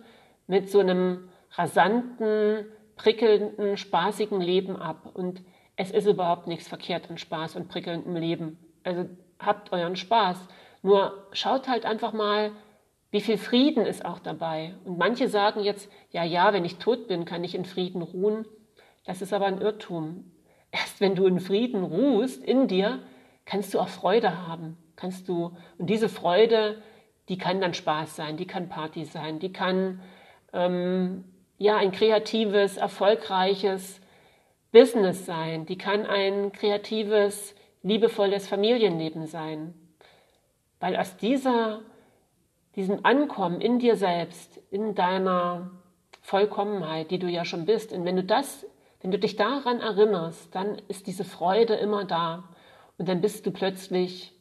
mit 0.47 0.69
so 0.69 0.79
einem 0.79 1.29
rasanten, 1.51 2.65
prickelnden, 2.95 3.75
spaßigen 3.75 4.39
Leben 4.39 4.77
ab. 4.77 5.09
Und 5.13 5.41
es 5.75 5.91
ist 5.91 6.05
überhaupt 6.07 6.47
nichts 6.47 6.67
verkehrt 6.67 7.09
an 7.09 7.17
Spaß 7.17 7.55
und 7.55 7.67
prickelndem 7.67 8.15
Leben. 8.15 8.59
Also 8.83 9.09
habt 9.39 9.73
euren 9.73 9.95
Spaß. 9.95 10.37
Nur 10.81 11.27
schaut 11.33 11.67
halt 11.67 11.85
einfach 11.85 12.13
mal, 12.13 12.51
wie 13.13 13.21
viel 13.21 13.37
Frieden 13.37 13.85
ist 13.85 14.05
auch 14.05 14.17
dabei? 14.17 14.73
Und 14.85 14.97
manche 14.97 15.29
sagen 15.29 15.59
jetzt, 15.59 15.87
ja, 16.09 16.23
ja, 16.23 16.51
wenn 16.51 16.65
ich 16.65 16.77
tot 16.77 17.07
bin, 17.07 17.25
kann 17.25 17.43
ich 17.43 17.53
in 17.53 17.63
Frieden 17.63 18.01
ruhen. 18.01 18.43
Das 19.05 19.21
ist 19.21 19.33
aber 19.33 19.45
ein 19.45 19.61
Irrtum. 19.61 20.31
Erst 20.71 20.99
wenn 20.99 21.13
du 21.13 21.27
in 21.27 21.39
Frieden 21.39 21.83
ruhst 21.83 22.43
in 22.43 22.67
dir, 22.67 23.03
kannst 23.45 23.71
du 23.71 23.79
auch 23.79 23.87
Freude 23.87 24.47
haben. 24.47 24.77
Kannst 24.95 25.29
du, 25.29 25.55
und 25.77 25.91
diese 25.91 26.09
Freude, 26.09 26.81
die 27.29 27.37
kann 27.37 27.61
dann 27.61 27.75
Spaß 27.75 28.15
sein, 28.15 28.35
die 28.35 28.47
kann 28.47 28.67
Party 28.67 29.05
sein, 29.05 29.37
die 29.37 29.53
kann 29.53 30.01
ähm, 30.51 31.23
ja 31.59 31.77
ein 31.77 31.91
kreatives, 31.91 32.77
erfolgreiches 32.77 34.01
Business 34.71 35.27
sein, 35.27 35.67
die 35.67 35.77
kann 35.77 36.07
ein 36.07 36.51
kreatives, 36.51 37.53
liebevolles 37.83 38.47
Familienleben 38.47 39.27
sein. 39.27 39.75
Weil 40.79 40.95
aus 40.95 41.15
dieser 41.15 41.83
diesem 42.75 43.05
Ankommen 43.05 43.61
in 43.61 43.79
dir 43.79 43.95
selbst, 43.95 44.59
in 44.71 44.95
deiner 44.95 45.71
Vollkommenheit, 46.21 47.11
die 47.11 47.19
du 47.19 47.27
ja 47.27 47.45
schon 47.45 47.65
bist. 47.65 47.93
Und 47.93 48.05
wenn 48.05 48.15
du 48.15 48.23
das, 48.23 48.65
wenn 49.01 49.11
du 49.11 49.19
dich 49.19 49.35
daran 49.35 49.79
erinnerst, 49.79 50.53
dann 50.55 50.81
ist 50.87 51.07
diese 51.07 51.23
Freude 51.23 51.75
immer 51.75 52.05
da. 52.05 52.45
Und 52.97 53.09
dann 53.09 53.21
bist 53.21 53.45
du 53.45 53.51
plötzlich 53.51 54.33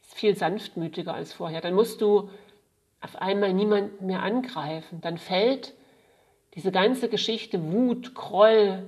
viel 0.00 0.36
sanftmütiger 0.36 1.14
als 1.14 1.32
vorher. 1.32 1.60
Dann 1.60 1.74
musst 1.74 2.00
du 2.00 2.28
auf 3.00 3.16
einmal 3.16 3.52
niemanden 3.52 4.06
mehr 4.06 4.22
angreifen. 4.22 5.00
Dann 5.00 5.18
fällt 5.18 5.74
diese 6.54 6.72
ganze 6.72 7.08
Geschichte 7.08 7.72
Wut, 7.72 8.14
Groll, 8.14 8.84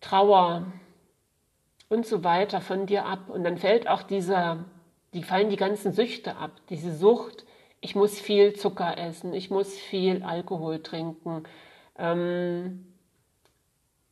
Trauer 0.00 0.66
und 1.88 2.06
so 2.06 2.22
weiter 2.24 2.60
von 2.60 2.86
dir 2.86 3.06
ab. 3.06 3.28
Und 3.28 3.44
dann 3.44 3.58
fällt 3.58 3.88
auch 3.88 4.02
dieser 4.02 4.64
die 5.14 5.22
fallen 5.22 5.50
die 5.50 5.56
ganzen 5.56 5.92
Süchte 5.92 6.36
ab. 6.36 6.52
Diese 6.68 6.94
Sucht, 6.94 7.44
ich 7.80 7.94
muss 7.94 8.18
viel 8.20 8.54
Zucker 8.54 8.98
essen, 8.98 9.32
ich 9.34 9.50
muss 9.50 9.74
viel 9.76 10.22
Alkohol 10.22 10.82
trinken, 10.82 11.44
ähm, 11.96 12.86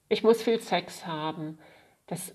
ich 0.09 0.23
muss 0.23 0.43
viel 0.43 0.61
Sex 0.61 1.07
haben. 1.07 1.59
Das 2.07 2.33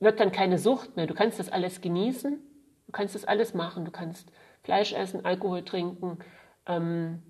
wird 0.00 0.20
dann 0.20 0.32
keine 0.32 0.58
Sucht 0.58 0.96
mehr. 0.96 1.06
Du 1.06 1.14
kannst 1.14 1.38
das 1.38 1.50
alles 1.50 1.80
genießen, 1.80 2.38
du 2.86 2.92
kannst 2.92 3.14
das 3.14 3.24
alles 3.24 3.54
machen. 3.54 3.84
Du 3.84 3.90
kannst 3.90 4.30
Fleisch 4.62 4.92
essen, 4.92 5.24
Alkohol 5.24 5.64
trinken, 5.64 6.18
ähm, 6.66 7.22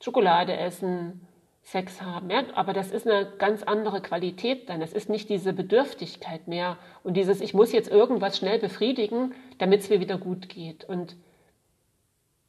Schokolade 0.00 0.56
essen, 0.56 1.26
Sex 1.64 2.02
haben. 2.02 2.30
Ja? 2.30 2.44
Aber 2.54 2.72
das 2.72 2.90
ist 2.92 3.06
eine 3.06 3.26
ganz 3.38 3.62
andere 3.62 4.00
Qualität 4.00 4.68
dann. 4.68 4.82
Es 4.82 4.92
ist 4.92 5.08
nicht 5.08 5.28
diese 5.28 5.52
Bedürftigkeit 5.52 6.46
mehr 6.46 6.76
und 7.02 7.16
dieses, 7.16 7.40
ich 7.40 7.54
muss 7.54 7.72
jetzt 7.72 7.90
irgendwas 7.90 8.38
schnell 8.38 8.58
befriedigen, 8.58 9.34
damit 9.58 9.80
es 9.80 9.90
mir 9.90 9.98
wieder 9.98 10.18
gut 10.18 10.48
geht. 10.48 10.84
Und 10.84 11.16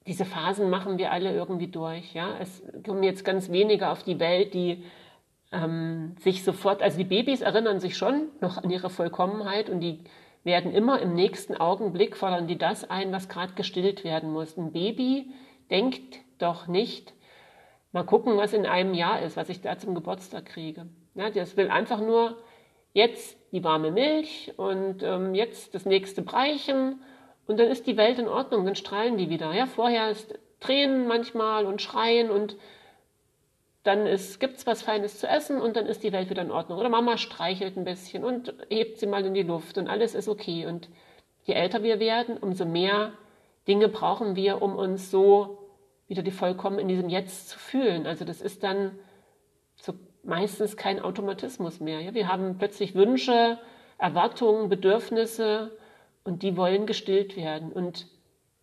diese 0.06 0.26
Phasen 0.26 0.70
machen 0.70 0.98
wir 0.98 1.12
alle 1.12 1.34
irgendwie 1.34 1.68
durch. 1.68 2.14
Ja? 2.14 2.38
Es 2.40 2.62
kommen 2.86 3.04
jetzt 3.04 3.24
ganz 3.24 3.50
wenige 3.52 3.90
auf 3.90 4.04
die 4.04 4.20
Welt, 4.20 4.54
die 4.54 4.84
ähm, 5.54 6.16
sich 6.20 6.44
sofort, 6.44 6.84
also 6.84 6.98
die 6.98 7.06
Babys 7.06 7.42
erinnern 7.42 7.80
sich 7.80 7.98
schon 7.98 8.28
noch 8.42 8.58
an 8.58 8.70
ihre 8.70 8.90
Vollkommenheit 8.90 9.70
und 9.70 9.80
die 9.80 10.00
werden 10.44 10.74
immer 10.74 11.00
im 11.02 11.16
nächsten 11.16 11.56
Augenblick 11.56 12.16
fordern 12.16 12.48
die 12.48 12.58
das 12.58 12.88
ein, 12.90 13.12
was 13.12 13.30
gerade 13.30 13.54
gestillt 13.54 14.04
werden 14.04 14.32
muss. 14.32 14.58
Ein 14.58 14.74
Baby 14.74 15.32
denkt 15.72 16.20
doch 16.38 16.68
nicht, 16.68 17.15
mal 17.96 18.04
gucken, 18.04 18.36
was 18.36 18.52
in 18.52 18.66
einem 18.66 18.94
Jahr 18.94 19.22
ist, 19.22 19.38
was 19.38 19.48
ich 19.48 19.62
da 19.62 19.78
zum 19.78 19.96
Geburtstag 19.96 20.46
kriege. 20.46 20.86
Ja, 21.16 21.30
das 21.30 21.56
will 21.56 21.70
einfach 21.70 22.02
nur 22.02 22.38
jetzt 22.92 23.38
die 23.54 23.64
warme 23.64 23.90
Milch 23.90 24.52
und 24.58 25.02
ähm, 25.02 25.34
jetzt 25.34 25.74
das 25.74 25.86
nächste 25.86 26.22
Breichen 26.22 27.02
und 27.48 27.58
dann 27.58 27.68
ist 27.68 27.88
die 27.88 27.96
Welt 27.96 28.20
in 28.20 28.28
Ordnung, 28.28 28.66
dann 28.66 28.76
strahlen 28.76 29.18
die 29.18 29.30
wieder. 29.30 29.54
Ja, 29.54 29.66
vorher 29.66 30.10
ist 30.10 30.38
Tränen 30.60 31.08
manchmal 31.08 31.66
und 31.66 31.82
Schreien 31.82 32.32
und 32.32 32.58
dann 33.84 34.06
gibt 34.40 34.58
es 34.58 34.68
was 34.68 34.82
Feines 34.82 35.20
zu 35.20 35.28
essen 35.28 35.62
und 35.62 35.78
dann 35.78 35.86
ist 35.86 36.04
die 36.04 36.12
Welt 36.12 36.30
wieder 36.30 36.42
in 36.42 36.52
Ordnung. 36.52 36.80
Oder 36.80 36.90
Mama 36.90 37.18
streichelt 37.18 37.78
ein 37.78 37.86
bisschen 37.86 38.26
und 38.26 38.54
hebt 38.70 38.98
sie 38.98 39.08
mal 39.08 39.24
in 39.26 39.34
die 39.34 39.44
Luft 39.44 39.78
und 39.78 39.88
alles 39.88 40.16
ist 40.16 40.28
okay. 40.28 40.66
Und 40.66 40.90
je 41.44 41.54
älter 41.54 41.82
wir 41.82 42.02
werden, 42.02 42.38
umso 42.38 42.66
mehr 42.66 43.14
Dinge 43.70 43.88
brauchen 43.88 44.36
wir, 44.36 44.62
um 44.62 44.76
uns 44.76 45.12
so 45.12 45.65
wieder 46.08 46.22
die 46.22 46.32
vollkommen 46.32 46.80
in 46.80 46.88
diesem 46.88 47.10
Jetzt 47.10 47.50
zu 47.50 47.60
fühlen. 47.60 48.06
Also 48.06 48.26
das 48.26 48.42
ist 48.42 48.64
dann 48.64 48.92
so 49.76 49.94
meistens 50.24 50.78
kein 50.78 51.00
Automatismus 51.00 51.80
mehr. 51.80 52.02
Ja? 52.02 52.14
Wir 52.14 52.28
haben 52.28 52.58
plötzlich 52.58 52.96
Wünsche, 52.96 53.60
Erwartungen, 53.98 54.70
Bedürfnisse 54.70 55.78
und 56.24 56.44
die 56.44 56.58
wollen 56.58 56.86
gestillt 56.86 57.36
werden. 57.36 57.72
Und 57.72 58.08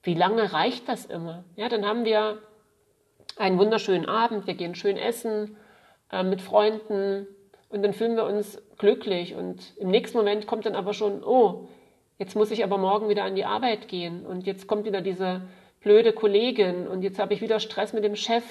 wie 0.02 0.14
lange 0.14 0.52
reicht 0.52 0.88
das 0.88 1.06
immer? 1.06 1.44
Ja, 1.56 1.68
dann 1.68 1.86
haben 1.86 2.04
wir 2.04 2.38
einen 3.36 3.58
wunderschönen 3.58 4.06
Abend, 4.06 4.46
wir 4.46 4.54
gehen 4.54 4.74
schön 4.74 4.96
essen 4.96 5.56
äh, 6.10 6.22
mit 6.22 6.42
Freunden 6.42 7.26
und 7.70 7.82
dann 7.82 7.94
fühlen 7.94 8.16
wir 8.16 8.24
uns 8.24 8.60
glücklich 8.78 9.34
und 9.34 9.76
im 9.78 9.90
nächsten 9.90 10.18
Moment 10.18 10.46
kommt 10.46 10.66
dann 10.66 10.74
aber 10.74 10.92
schon, 10.92 11.24
oh, 11.24 11.68
jetzt 12.18 12.36
muss 12.36 12.50
ich 12.50 12.64
aber 12.64 12.76
morgen 12.76 13.08
wieder 13.08 13.24
an 13.24 13.34
die 13.34 13.44
Arbeit 13.44 13.88
gehen 13.88 14.26
und 14.26 14.46
jetzt 14.46 14.66
kommt 14.66 14.84
wieder 14.84 15.00
diese 15.00 15.42
blöde 15.82 16.12
Kollegin 16.12 16.86
und 16.86 17.02
jetzt 17.02 17.18
habe 17.18 17.34
ich 17.34 17.40
wieder 17.40 17.60
Stress 17.60 17.92
mit 17.92 18.04
dem 18.04 18.16
Chef 18.16 18.44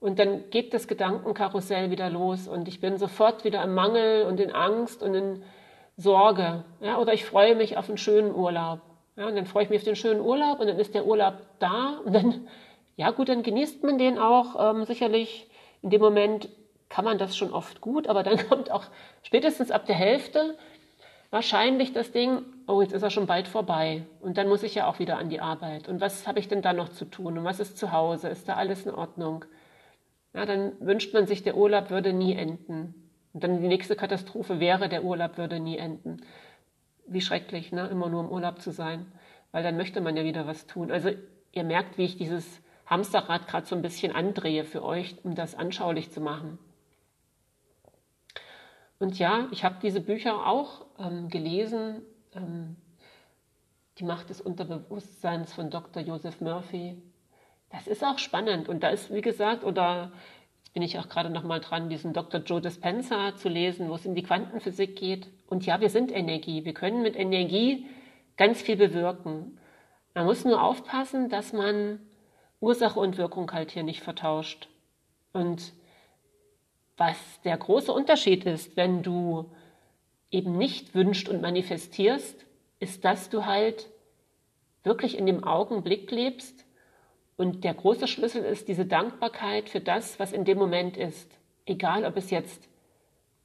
und 0.00 0.18
dann 0.18 0.50
geht 0.50 0.74
das 0.74 0.88
Gedankenkarussell 0.88 1.90
wieder 1.90 2.10
los 2.10 2.48
und 2.48 2.68
ich 2.68 2.80
bin 2.80 2.98
sofort 2.98 3.44
wieder 3.44 3.62
im 3.62 3.74
Mangel 3.74 4.24
und 4.26 4.40
in 4.40 4.52
Angst 4.52 5.02
und 5.02 5.14
in 5.14 5.42
Sorge. 5.96 6.64
Ja, 6.80 6.98
oder 6.98 7.12
ich 7.12 7.24
freue 7.24 7.54
mich 7.54 7.76
auf 7.76 7.88
einen 7.88 7.98
schönen 7.98 8.34
Urlaub. 8.34 8.80
Ja, 9.16 9.28
und 9.28 9.36
dann 9.36 9.46
freue 9.46 9.64
ich 9.64 9.70
mich 9.70 9.78
auf 9.78 9.84
den 9.84 9.96
schönen 9.96 10.20
Urlaub 10.20 10.58
und 10.60 10.66
dann 10.66 10.78
ist 10.78 10.94
der 10.94 11.06
Urlaub 11.06 11.34
da 11.60 12.00
und 12.04 12.12
dann 12.14 12.48
ja 12.96 13.10
gut, 13.10 13.28
dann 13.28 13.42
genießt 13.42 13.82
man 13.84 13.98
den 13.98 14.18
auch. 14.18 14.72
Ähm, 14.74 14.84
sicherlich 14.84 15.48
in 15.82 15.90
dem 15.90 16.00
Moment 16.00 16.48
kann 16.88 17.04
man 17.04 17.18
das 17.18 17.36
schon 17.36 17.52
oft 17.52 17.80
gut, 17.80 18.08
aber 18.08 18.22
dann 18.22 18.36
kommt 18.48 18.70
auch 18.70 18.84
spätestens 19.22 19.70
ab 19.70 19.86
der 19.86 19.96
Hälfte 19.96 20.56
wahrscheinlich 21.34 21.92
das 21.92 22.12
Ding, 22.12 22.42
oh, 22.68 22.80
jetzt 22.80 22.92
ist 22.92 23.02
er 23.02 23.10
schon 23.10 23.26
bald 23.26 23.48
vorbei. 23.48 24.06
Und 24.20 24.38
dann 24.38 24.48
muss 24.48 24.62
ich 24.62 24.76
ja 24.76 24.86
auch 24.86 25.00
wieder 25.00 25.18
an 25.18 25.30
die 25.30 25.40
Arbeit. 25.40 25.88
Und 25.88 26.00
was 26.00 26.28
habe 26.28 26.38
ich 26.38 26.46
denn 26.46 26.62
da 26.62 26.72
noch 26.72 26.90
zu 26.90 27.06
tun? 27.06 27.36
Und 27.36 27.44
was 27.44 27.58
ist 27.58 27.76
zu 27.76 27.90
Hause? 27.90 28.28
Ist 28.28 28.48
da 28.48 28.54
alles 28.54 28.86
in 28.86 28.94
Ordnung? 28.94 29.44
Ja, 30.32 30.46
dann 30.46 30.74
wünscht 30.78 31.12
man 31.12 31.26
sich, 31.26 31.42
der 31.42 31.56
Urlaub 31.56 31.90
würde 31.90 32.12
nie 32.12 32.34
enden. 32.34 33.10
Und 33.32 33.42
dann 33.42 33.60
die 33.60 33.66
nächste 33.66 33.96
Katastrophe 33.96 34.60
wäre, 34.60 34.88
der 34.88 35.02
Urlaub 35.02 35.36
würde 35.36 35.58
nie 35.58 35.76
enden. 35.76 36.18
Wie 37.08 37.20
schrecklich, 37.20 37.72
ne? 37.72 37.88
immer 37.88 38.08
nur 38.08 38.22
im 38.22 38.30
Urlaub 38.30 38.60
zu 38.60 38.70
sein. 38.70 39.04
Weil 39.50 39.64
dann 39.64 39.76
möchte 39.76 40.00
man 40.00 40.16
ja 40.16 40.22
wieder 40.22 40.46
was 40.46 40.68
tun. 40.68 40.92
Also 40.92 41.10
ihr 41.50 41.64
merkt, 41.64 41.98
wie 41.98 42.04
ich 42.04 42.16
dieses 42.16 42.62
Hamsterrad 42.86 43.48
gerade 43.48 43.66
so 43.66 43.74
ein 43.74 43.82
bisschen 43.82 44.14
andrehe 44.14 44.62
für 44.62 44.84
euch, 44.84 45.16
um 45.24 45.34
das 45.34 45.56
anschaulich 45.56 46.12
zu 46.12 46.20
machen. 46.20 46.60
Und 49.00 49.18
ja, 49.18 49.48
ich 49.50 49.64
habe 49.64 49.78
diese 49.82 50.00
Bücher 50.00 50.46
auch 50.46 50.83
ähm, 50.98 51.28
gelesen. 51.28 52.02
Ähm, 52.34 52.76
die 53.98 54.04
Macht 54.04 54.30
des 54.30 54.40
Unterbewusstseins 54.40 55.52
von 55.52 55.70
Dr. 55.70 56.02
Joseph 56.02 56.40
Murphy. 56.40 57.00
Das 57.70 57.86
ist 57.86 58.04
auch 58.04 58.18
spannend. 58.18 58.68
Und 58.68 58.82
da 58.82 58.88
ist, 58.88 59.12
wie 59.12 59.20
gesagt, 59.20 59.64
oder 59.64 60.12
jetzt 60.62 60.72
bin 60.72 60.82
ich 60.82 60.98
auch 60.98 61.08
gerade 61.08 61.30
noch 61.30 61.44
mal 61.44 61.60
dran, 61.60 61.88
diesen 61.88 62.12
Dr. 62.12 62.40
Joe 62.40 62.60
Dispenza 62.60 63.36
zu 63.36 63.48
lesen, 63.48 63.88
wo 63.88 63.94
es 63.94 64.06
um 64.06 64.14
die 64.14 64.22
Quantenphysik 64.22 64.96
geht. 64.96 65.28
Und 65.46 65.66
ja, 65.66 65.80
wir 65.80 65.90
sind 65.90 66.10
Energie. 66.12 66.64
Wir 66.64 66.74
können 66.74 67.02
mit 67.02 67.16
Energie 67.16 67.86
ganz 68.36 68.62
viel 68.62 68.76
bewirken. 68.76 69.58
Man 70.14 70.26
muss 70.26 70.44
nur 70.44 70.62
aufpassen, 70.62 71.28
dass 71.28 71.52
man 71.52 72.00
Ursache 72.60 72.98
und 72.98 73.18
Wirkung 73.18 73.50
halt 73.52 73.70
hier 73.70 73.82
nicht 73.82 74.02
vertauscht. 74.02 74.68
Und 75.32 75.72
was 76.96 77.16
der 77.42 77.56
große 77.56 77.92
Unterschied 77.92 78.44
ist, 78.44 78.76
wenn 78.76 79.02
du 79.02 79.50
eben 80.30 80.56
nicht 80.56 80.94
wünscht 80.94 81.28
und 81.28 81.42
manifestierst, 81.42 82.44
ist, 82.80 83.04
dass 83.04 83.30
du 83.30 83.46
halt 83.46 83.88
wirklich 84.82 85.16
in 85.18 85.26
dem 85.26 85.44
Augenblick 85.44 86.10
lebst. 86.10 86.64
Und 87.36 87.64
der 87.64 87.74
große 87.74 88.06
Schlüssel 88.06 88.44
ist 88.44 88.68
diese 88.68 88.86
Dankbarkeit 88.86 89.68
für 89.68 89.80
das, 89.80 90.18
was 90.18 90.32
in 90.32 90.44
dem 90.44 90.58
Moment 90.58 90.96
ist. 90.96 91.38
Egal, 91.66 92.04
ob 92.04 92.16
es 92.16 92.30
jetzt 92.30 92.68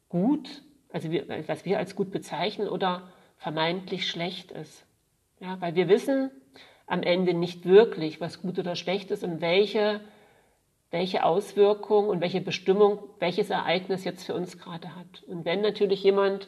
gut, 0.09 0.63
also 0.91 1.09
was 1.47 1.65
wir 1.65 1.77
als 1.77 1.95
gut 1.95 2.11
bezeichnen, 2.11 2.67
oder 2.67 3.11
vermeintlich 3.37 4.07
schlecht 4.07 4.51
ist. 4.51 4.85
Ja, 5.39 5.59
weil 5.61 5.75
wir 5.75 5.87
wissen 5.87 6.31
am 6.85 7.03
Ende 7.03 7.33
nicht 7.33 7.65
wirklich, 7.65 8.19
was 8.19 8.41
gut 8.41 8.59
oder 8.59 8.75
schlecht 8.75 9.11
ist 9.11 9.23
und 9.23 9.41
welche 9.41 10.01
welche 10.91 11.23
Auswirkung 11.23 12.09
und 12.09 12.21
welche 12.21 12.41
Bestimmung 12.41 12.99
welches 13.19 13.49
Ereignis 13.49 14.03
jetzt 14.03 14.25
für 14.25 14.33
uns 14.33 14.57
gerade 14.57 14.95
hat. 14.95 15.23
Und 15.27 15.45
wenn 15.45 15.61
natürlich 15.61 16.03
jemand 16.03 16.47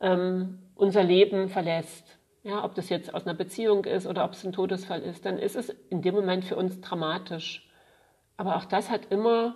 ähm, 0.00 0.58
unser 0.74 1.04
Leben 1.04 1.48
verlässt, 1.48 2.18
ja, 2.42 2.64
ob 2.64 2.74
das 2.74 2.88
jetzt 2.88 3.12
aus 3.12 3.26
einer 3.26 3.34
Beziehung 3.34 3.84
ist 3.84 4.06
oder 4.06 4.24
ob 4.24 4.32
es 4.32 4.44
ein 4.44 4.52
Todesfall 4.52 5.02
ist, 5.02 5.26
dann 5.26 5.38
ist 5.38 5.56
es 5.56 5.68
in 5.90 6.00
dem 6.00 6.14
Moment 6.14 6.44
für 6.44 6.56
uns 6.56 6.80
dramatisch. 6.80 7.68
Aber 8.36 8.56
auch 8.56 8.64
das 8.64 8.90
hat 8.90 9.10
immer 9.10 9.54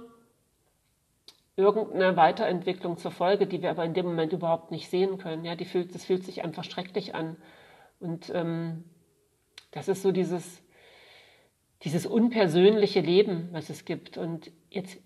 irgendeine 1.57 2.17
Weiterentwicklung 2.17 2.99
zur 2.99 3.11
Folge, 3.11 3.47
die 3.47 3.63
wir 3.63 3.71
aber 3.71 3.85
in 3.85 3.95
dem 3.95 4.07
Moment 4.07 4.33
überhaupt 4.33 4.71
nicht 4.71 4.91
sehen 4.91 5.19
können. 5.19 5.45
Ja, 5.45 5.55
die 5.55 5.65
fühlt, 5.65 5.95
das 5.95 6.05
fühlt 6.05 6.25
sich 6.25 6.45
einfach 6.45 6.65
schrecklich 6.65 7.15
an. 7.15 7.37
Und 8.01 8.31
ähm, 8.35 8.85
das 9.71 9.89
ist 9.89 10.03
so 10.03 10.13
dieses, 10.13 10.63
dieses 11.83 12.07
unpersönliche 12.07 13.01
Leben, 13.01 13.49
was 13.53 13.71
es 13.71 13.85
gibt. 13.85 14.19
Und 14.19 14.51
jetzt 14.69 14.99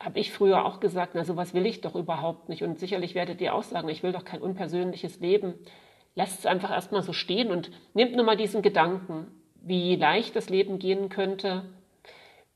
habe 0.00 0.18
ich 0.18 0.32
früher 0.32 0.64
auch 0.64 0.80
gesagt, 0.80 1.12
na 1.14 1.24
sowas 1.24 1.52
will 1.52 1.66
ich 1.66 1.82
doch 1.82 1.94
überhaupt 1.94 2.48
nicht. 2.48 2.62
Und 2.62 2.78
sicherlich 2.78 3.14
werdet 3.14 3.40
ihr 3.42 3.54
auch 3.54 3.62
sagen, 3.62 3.88
ich 3.90 4.02
will 4.02 4.12
doch 4.12 4.24
kein 4.24 4.40
unpersönliches 4.40 5.20
Leben. 5.20 5.54
Lasst 6.14 6.40
es 6.40 6.46
einfach 6.46 6.70
erstmal 6.70 7.02
so 7.02 7.12
stehen 7.12 7.50
und 7.50 7.70
nehmt 7.92 8.16
nur 8.16 8.24
mal 8.24 8.36
diesen 8.36 8.62
Gedanken, 8.62 9.26
wie 9.62 9.96
leicht 9.96 10.34
das 10.34 10.48
Leben 10.48 10.78
gehen 10.78 11.10
könnte, 11.10 11.64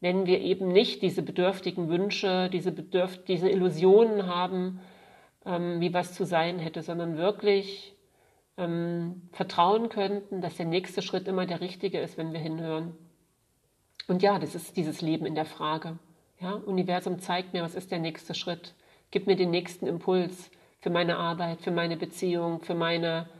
wenn 0.00 0.26
wir 0.26 0.40
eben 0.40 0.68
nicht 0.68 1.02
diese 1.02 1.22
bedürftigen 1.22 1.88
Wünsche, 1.88 2.48
diese, 2.50 2.72
Bedürf 2.72 3.22
diese 3.24 3.50
Illusionen 3.50 4.26
haben, 4.26 4.80
ähm, 5.44 5.80
wie 5.80 5.92
was 5.92 6.14
zu 6.14 6.24
sein 6.24 6.58
hätte, 6.58 6.82
sondern 6.82 7.18
wirklich 7.18 7.94
ähm, 8.56 9.28
vertrauen 9.32 9.90
könnten, 9.90 10.40
dass 10.40 10.56
der 10.56 10.66
nächste 10.66 11.02
Schritt 11.02 11.28
immer 11.28 11.46
der 11.46 11.60
richtige 11.60 12.00
ist, 12.00 12.16
wenn 12.16 12.32
wir 12.32 12.40
hinhören. 12.40 12.96
Und 14.08 14.22
ja, 14.22 14.38
das 14.38 14.54
ist 14.54 14.76
dieses 14.76 15.00
Leben 15.02 15.26
in 15.26 15.34
der 15.34 15.46
Frage. 15.46 15.98
Ja, 16.44 16.56
Universum 16.56 17.20
zeigt 17.20 17.54
mir, 17.54 17.62
was 17.62 17.74
ist 17.74 17.90
der 17.90 17.98
nächste 17.98 18.34
Schritt. 18.34 18.74
Gib 19.10 19.26
mir 19.26 19.34
den 19.34 19.50
nächsten 19.50 19.86
Impuls 19.86 20.50
für 20.80 20.90
meine 20.90 21.16
Arbeit, 21.16 21.62
für 21.62 21.70
meine 21.70 21.96
Beziehung, 21.96 22.60
für 22.60 22.74
meine, 22.74 23.30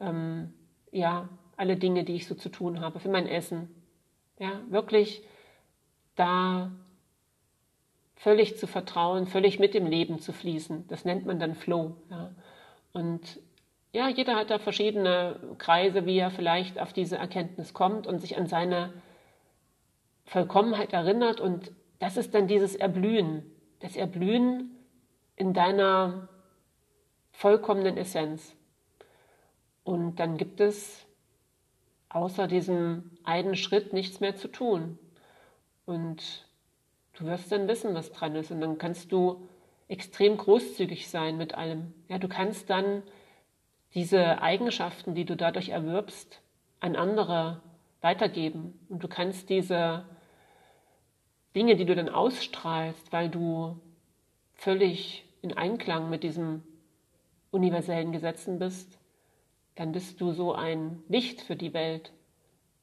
ähm, 0.00 0.54
ja, 0.92 1.28
alle 1.58 1.76
Dinge, 1.76 2.04
die 2.04 2.14
ich 2.14 2.26
so 2.26 2.34
zu 2.34 2.48
tun 2.48 2.80
habe, 2.80 3.00
für 3.00 3.10
mein 3.10 3.26
Essen. 3.26 3.68
Ja, 4.38 4.62
wirklich 4.70 5.24
da 6.14 6.70
völlig 8.14 8.56
zu 8.56 8.66
vertrauen, 8.66 9.26
völlig 9.26 9.58
mit 9.58 9.74
dem 9.74 9.84
Leben 9.84 10.18
zu 10.18 10.32
fließen. 10.32 10.88
Das 10.88 11.04
nennt 11.04 11.26
man 11.26 11.38
dann 11.38 11.54
Flow. 11.54 11.96
Ja. 12.08 12.30
Und 12.94 13.40
ja, 13.92 14.08
jeder 14.08 14.36
hat 14.36 14.48
da 14.48 14.58
verschiedene 14.58 15.38
Kreise, 15.58 16.06
wie 16.06 16.16
er 16.16 16.30
vielleicht 16.30 16.78
auf 16.78 16.94
diese 16.94 17.18
Erkenntnis 17.18 17.74
kommt 17.74 18.06
und 18.06 18.20
sich 18.20 18.38
an 18.38 18.46
seine 18.46 18.94
Vollkommenheit 20.24 20.94
erinnert 20.94 21.40
und 21.42 21.72
das 21.98 22.16
ist 22.16 22.34
dann 22.34 22.46
dieses 22.46 22.74
Erblühen, 22.74 23.50
das 23.80 23.96
Erblühen 23.96 24.70
in 25.36 25.52
deiner 25.52 26.28
vollkommenen 27.32 27.96
Essenz. 27.96 28.54
Und 29.84 30.16
dann 30.16 30.36
gibt 30.36 30.60
es 30.60 31.06
außer 32.08 32.46
diesem 32.48 33.10
einen 33.24 33.56
Schritt 33.56 33.92
nichts 33.92 34.20
mehr 34.20 34.36
zu 34.36 34.48
tun. 34.48 34.98
Und 35.84 36.46
du 37.14 37.26
wirst 37.26 37.52
dann 37.52 37.68
wissen, 37.68 37.94
was 37.94 38.12
dran 38.12 38.34
ist. 38.34 38.50
Und 38.50 38.60
dann 38.60 38.78
kannst 38.78 39.12
du 39.12 39.48
extrem 39.88 40.36
großzügig 40.36 41.08
sein 41.08 41.36
mit 41.36 41.54
allem. 41.54 41.92
Ja, 42.08 42.18
du 42.18 42.28
kannst 42.28 42.70
dann 42.70 43.02
diese 43.94 44.42
Eigenschaften, 44.42 45.14
die 45.14 45.24
du 45.24 45.36
dadurch 45.36 45.68
erwirbst, 45.68 46.40
an 46.80 46.96
andere 46.96 47.62
weitergeben. 48.00 48.78
Und 48.88 49.02
du 49.02 49.08
kannst 49.08 49.48
diese 49.48 50.04
Dinge, 51.56 51.74
die 51.74 51.86
du 51.86 51.94
dann 51.94 52.10
ausstrahlst, 52.10 53.12
weil 53.12 53.30
du 53.30 53.80
völlig 54.54 55.24
in 55.40 55.56
Einklang 55.56 56.10
mit 56.10 56.22
diesen 56.22 56.62
universellen 57.50 58.12
Gesetzen 58.12 58.58
bist, 58.58 58.98
dann 59.74 59.92
bist 59.92 60.20
du 60.20 60.32
so 60.32 60.54
ein 60.54 61.02
Licht 61.08 61.40
für 61.40 61.56
die 61.56 61.72
Welt. 61.72 62.12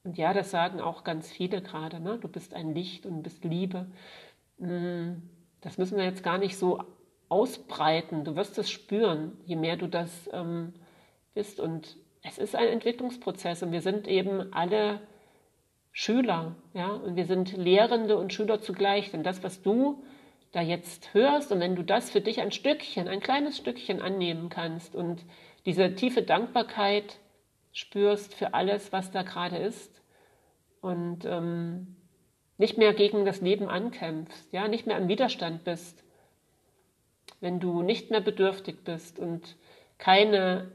Und 0.02 0.18
ja, 0.18 0.34
das 0.34 0.50
sagen 0.50 0.80
auch 0.80 1.04
ganz 1.04 1.30
viele 1.30 1.62
gerade, 1.62 2.00
ne? 2.00 2.18
du 2.18 2.28
bist 2.28 2.52
ein 2.52 2.74
Licht 2.74 3.06
und 3.06 3.22
bist 3.22 3.44
Liebe. 3.44 3.86
Hm, 4.58 5.22
das 5.60 5.78
müssen 5.78 5.96
wir 5.96 6.04
jetzt 6.04 6.24
gar 6.24 6.38
nicht 6.38 6.58
so 6.58 6.82
ausbreiten. 7.28 8.24
Du 8.24 8.34
wirst 8.34 8.58
es 8.58 8.70
spüren, 8.70 9.32
je 9.46 9.56
mehr 9.56 9.76
du 9.76 9.86
das 9.86 10.28
ähm, 10.32 10.74
bist. 11.32 11.60
Und 11.60 11.96
es 12.22 12.38
ist 12.38 12.56
ein 12.56 12.68
Entwicklungsprozess 12.68 13.62
und 13.62 13.70
wir 13.70 13.82
sind 13.82 14.08
eben 14.08 14.52
alle 14.52 15.00
Schüler, 15.96 16.56
ja, 16.72 16.88
und 16.88 17.14
wir 17.14 17.24
sind 17.24 17.56
Lehrende 17.56 18.18
und 18.18 18.32
Schüler 18.32 18.60
zugleich, 18.60 19.12
denn 19.12 19.22
das, 19.22 19.44
was 19.44 19.62
du 19.62 20.02
da 20.50 20.60
jetzt 20.60 21.14
hörst 21.14 21.52
und 21.52 21.60
wenn 21.60 21.76
du 21.76 21.84
das 21.84 22.10
für 22.10 22.20
dich 22.20 22.40
ein 22.40 22.50
Stückchen, 22.50 23.06
ein 23.06 23.20
kleines 23.20 23.56
Stückchen 23.56 24.02
annehmen 24.02 24.48
kannst 24.48 24.96
und 24.96 25.24
diese 25.66 25.94
tiefe 25.94 26.22
Dankbarkeit 26.22 27.20
spürst 27.72 28.34
für 28.34 28.54
alles, 28.54 28.92
was 28.92 29.12
da 29.12 29.22
gerade 29.22 29.56
ist 29.56 30.02
und 30.80 31.24
ähm, 31.26 31.94
nicht 32.58 32.76
mehr 32.76 32.92
gegen 32.92 33.24
das 33.24 33.40
Leben 33.40 33.68
ankämpfst, 33.68 34.52
ja, 34.52 34.66
nicht 34.66 34.88
mehr 34.88 34.96
am 34.96 35.06
Widerstand 35.06 35.62
bist, 35.62 36.02
wenn 37.40 37.60
du 37.60 37.82
nicht 37.82 38.10
mehr 38.10 38.20
bedürftig 38.20 38.82
bist 38.82 39.20
und 39.20 39.56
keine 39.98 40.72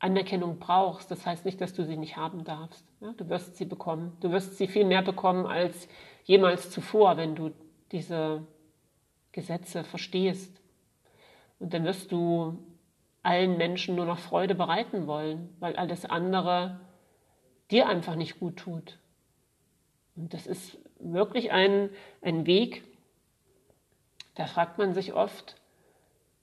Anerkennung 0.00 0.58
brauchst, 0.58 1.10
das 1.10 1.26
heißt 1.26 1.44
nicht, 1.44 1.60
dass 1.60 1.74
du 1.74 1.84
sie 1.84 1.96
nicht 1.96 2.16
haben 2.16 2.44
darfst. 2.44 2.84
Ja, 3.00 3.12
du 3.16 3.28
wirst 3.28 3.56
sie 3.56 3.64
bekommen. 3.64 4.16
Du 4.20 4.30
wirst 4.30 4.56
sie 4.56 4.68
viel 4.68 4.84
mehr 4.84 5.02
bekommen 5.02 5.46
als 5.46 5.88
jemals 6.24 6.70
zuvor, 6.70 7.16
wenn 7.16 7.34
du 7.34 7.52
diese 7.90 8.46
Gesetze 9.32 9.82
verstehst. 9.84 10.60
Und 11.58 11.74
dann 11.74 11.84
wirst 11.84 12.12
du 12.12 12.58
allen 13.22 13.56
Menschen 13.56 13.96
nur 13.96 14.06
noch 14.06 14.18
Freude 14.18 14.54
bereiten 14.54 15.06
wollen, 15.06 15.54
weil 15.58 15.74
alles 15.76 16.04
andere 16.04 16.80
dir 17.70 17.88
einfach 17.88 18.14
nicht 18.14 18.38
gut 18.38 18.56
tut. 18.56 18.98
Und 20.16 20.32
das 20.32 20.46
ist 20.46 20.78
wirklich 21.00 21.50
ein, 21.50 21.90
ein 22.22 22.46
Weg, 22.46 22.84
da 24.34 24.46
fragt 24.46 24.78
man 24.78 24.94
sich 24.94 25.12
oft, 25.12 25.56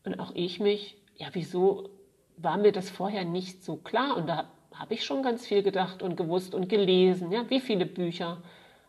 und 0.03 0.19
auch 0.19 0.31
ich 0.35 0.59
mich, 0.59 0.97
ja, 1.15 1.29
wieso 1.33 1.89
war 2.37 2.57
mir 2.57 2.71
das 2.71 2.89
vorher 2.89 3.25
nicht 3.25 3.63
so 3.63 3.77
klar 3.77 4.17
und 4.17 4.27
da 4.27 4.47
habe 4.73 4.93
ich 4.93 5.03
schon 5.05 5.23
ganz 5.23 5.45
viel 5.47 5.63
gedacht 5.63 6.01
und 6.03 6.17
gewusst 6.17 6.53
und 6.53 6.67
gelesen. 6.67 7.31
Ja, 7.31 7.49
wie 7.49 7.61
viele 7.61 7.85
Bücher 7.85 8.41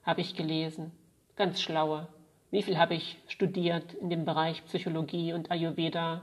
habe 0.02 0.20
ich 0.20 0.34
gelesen? 0.34 0.92
Ganz 1.36 1.60
schlaue. 1.60 2.08
Wie 2.50 2.62
viel 2.62 2.78
habe 2.78 2.94
ich 2.94 3.18
studiert 3.28 3.94
in 3.94 4.10
dem 4.10 4.24
Bereich 4.24 4.64
Psychologie 4.64 5.32
und 5.32 5.50
Ayurveda? 5.50 6.22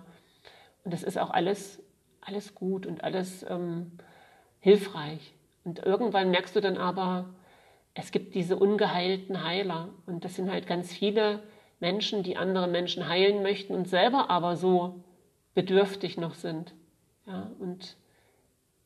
Und 0.83 0.93
das 0.93 1.03
ist 1.03 1.17
auch 1.17 1.29
alles, 1.29 1.81
alles 2.21 2.55
gut 2.55 2.85
und 2.85 3.03
alles 3.03 3.45
ähm, 3.49 3.91
hilfreich. 4.59 5.33
Und 5.63 5.79
irgendwann 5.79 6.31
merkst 6.31 6.55
du 6.55 6.61
dann 6.61 6.77
aber, 6.77 7.29
es 7.93 8.11
gibt 8.11 8.35
diese 8.35 8.57
ungeheilten 8.57 9.43
Heiler. 9.43 9.89
Und 10.05 10.25
das 10.25 10.35
sind 10.35 10.51
halt 10.51 10.67
ganz 10.67 10.91
viele 10.91 11.43
Menschen, 11.79 12.23
die 12.23 12.37
andere 12.37 12.67
Menschen 12.67 13.07
heilen 13.07 13.43
möchten 13.43 13.73
und 13.73 13.87
selber 13.87 14.29
aber 14.29 14.55
so 14.55 15.03
bedürftig 15.53 16.17
noch 16.17 16.33
sind. 16.33 16.73
Ja, 17.25 17.51
und 17.59 17.95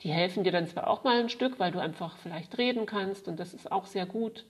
die 0.02 0.12
helfen 0.12 0.44
dir 0.44 0.52
dann 0.52 0.68
zwar 0.68 0.88
auch 0.88 1.04
mal 1.04 1.20
ein 1.20 1.30
Stück, 1.30 1.60
weil 1.60 1.72
du 1.72 1.80
einfach 1.80 2.18
vielleicht 2.18 2.58
reden 2.58 2.86
kannst 2.86 3.28
und 3.28 3.40
das 3.40 3.54
ist 3.54 3.72
auch 3.72 3.86
sehr 3.86 4.06
gut. 4.06 4.46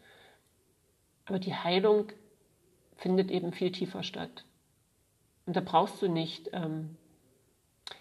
Aber 1.25 1.39
die 1.39 1.55
Heilung 1.55 2.11
findet 2.95 3.31
eben 3.31 3.53
viel 3.53 3.71
tiefer 3.71 4.03
statt. 4.03 4.45
Und 5.45 5.55
da 5.55 5.61
brauchst 5.61 6.01
du 6.01 6.09
nicht 6.09 6.49
ähm, 6.51 6.97